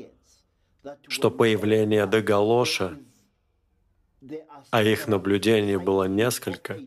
[1.08, 2.98] что появление Дегалоша,
[4.70, 6.78] а их наблюдений было несколько,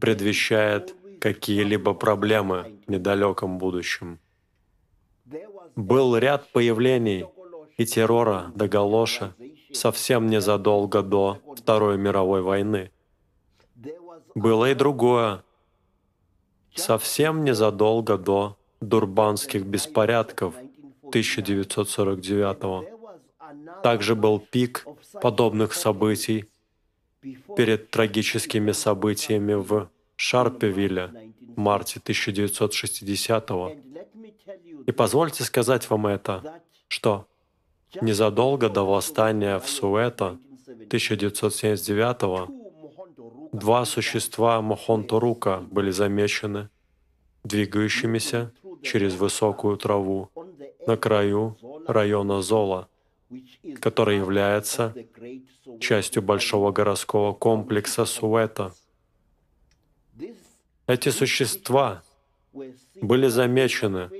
[0.00, 4.18] предвещает какие-либо проблемы в недалеком будущем.
[5.76, 7.26] Был ряд появлений
[7.76, 9.34] и террора Дегалоша
[9.72, 12.90] совсем незадолго до Второй мировой войны.
[14.34, 15.44] Было и другое,
[16.74, 20.54] совсем незадолго до Дурбанских беспорядков
[21.08, 24.86] 1949 Также был пик
[25.20, 26.44] подобных событий
[27.56, 33.76] перед трагическими событиями в Шарпевилле в марте 1960 -го.
[34.86, 37.26] И позвольте сказать вам это, что
[38.02, 40.38] Незадолго до восстания в Суэто
[40.88, 42.48] 1979
[43.52, 46.68] два существа Мохонторука были замечены
[47.44, 48.52] двигающимися
[48.82, 50.28] через высокую траву
[50.88, 51.56] на краю
[51.86, 52.88] района Зола,
[53.80, 54.94] который является
[55.80, 58.72] частью большого городского комплекса Суэто.
[60.86, 62.02] Эти существа
[62.94, 64.10] были замечены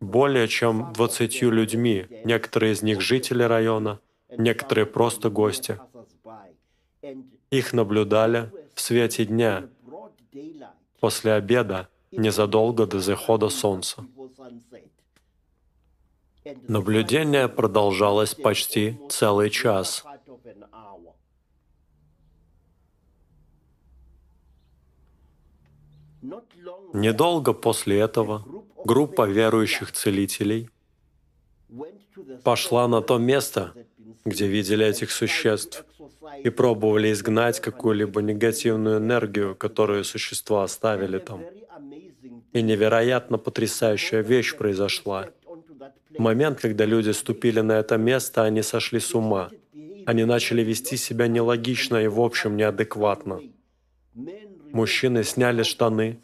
[0.00, 3.98] более чем 20 людьми, некоторые из них жители района,
[4.36, 5.78] некоторые просто гости.
[7.50, 9.64] Их наблюдали в свете дня,
[11.00, 14.04] после обеда, незадолго до захода солнца.
[16.44, 20.04] Наблюдение продолжалось почти целый час.
[26.92, 28.44] Недолго после этого
[28.84, 30.68] группа верующих целителей
[32.44, 33.72] пошла на то место,
[34.24, 35.84] где видели этих существ,
[36.42, 41.44] и пробовали изгнать какую-либо негативную энергию, которую существа оставили там.
[42.52, 45.28] И невероятно потрясающая вещь произошла.
[46.18, 49.50] Момент, когда люди ступили на это место, они сошли с ума.
[50.06, 53.40] Они начали вести себя нелогично и, в общем, неадекватно.
[54.72, 56.18] Мужчины сняли штаны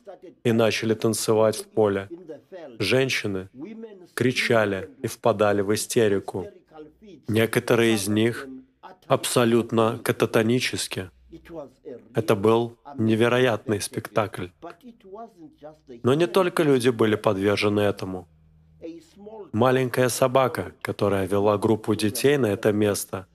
[0.44, 2.08] и начали танцевать в поле.
[2.78, 3.48] Женщины
[4.14, 6.46] кричали и впадали в истерику.
[7.28, 8.46] Некоторые из них
[9.06, 11.10] абсолютно кататонически.
[12.14, 14.48] Это был невероятный спектакль.
[16.02, 18.28] Но не только люди были подвержены этому.
[19.52, 23.26] Маленькая собака, которая вела группу детей на это место,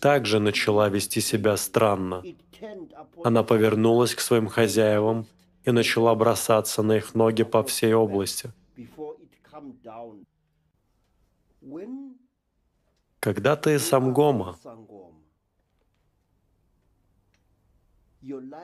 [0.00, 2.22] также начала вести себя странно.
[3.24, 5.26] Она повернулась к своим хозяевам
[5.64, 8.52] и начала бросаться на их ноги по всей области.
[13.20, 14.58] Когда ты самгома,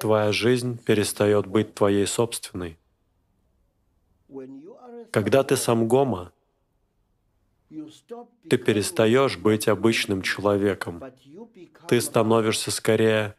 [0.01, 2.77] твоя жизнь перестает быть твоей собственной.
[5.11, 6.33] Когда ты самгома,
[8.49, 11.03] ты перестаешь быть обычным человеком.
[11.87, 13.35] Ты становишься скорее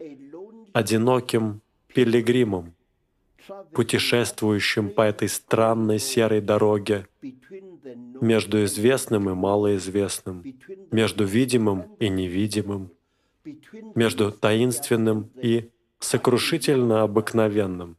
[0.73, 2.75] одиноким пилигримом,
[3.71, 7.07] путешествующим по этой странной серой дороге
[8.21, 10.43] между известным и малоизвестным,
[10.91, 12.91] между видимым и невидимым,
[13.95, 17.97] между таинственным и сокрушительно обыкновенным.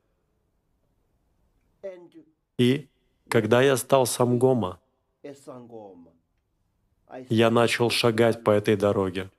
[2.58, 2.88] И
[3.28, 4.80] когда я стал самгома,
[7.28, 9.30] я начал шагать по этой дороге.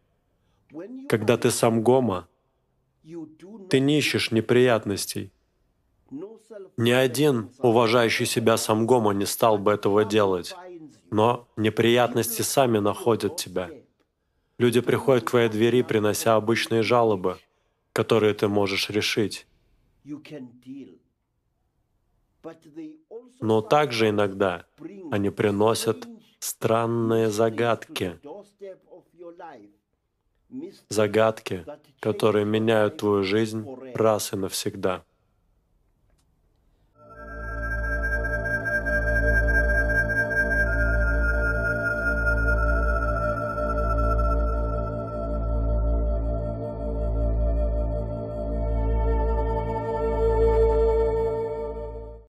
[1.10, 2.28] Когда ты самгома,
[3.70, 5.32] ты не ищешь неприятностей.
[6.78, 10.56] Ни один уважающий себя самгома не стал бы этого делать.
[11.10, 13.70] Но неприятности сами находят тебя.
[14.58, 17.38] Люди приходят к твоей двери, принося обычные жалобы,
[17.94, 19.48] которые ты можешь решить.
[23.40, 24.66] Но также иногда
[25.12, 26.08] они приносят
[26.42, 28.20] странные загадки.
[30.90, 31.66] Загадки,
[32.00, 35.06] которые меняют твою жизнь раз и навсегда.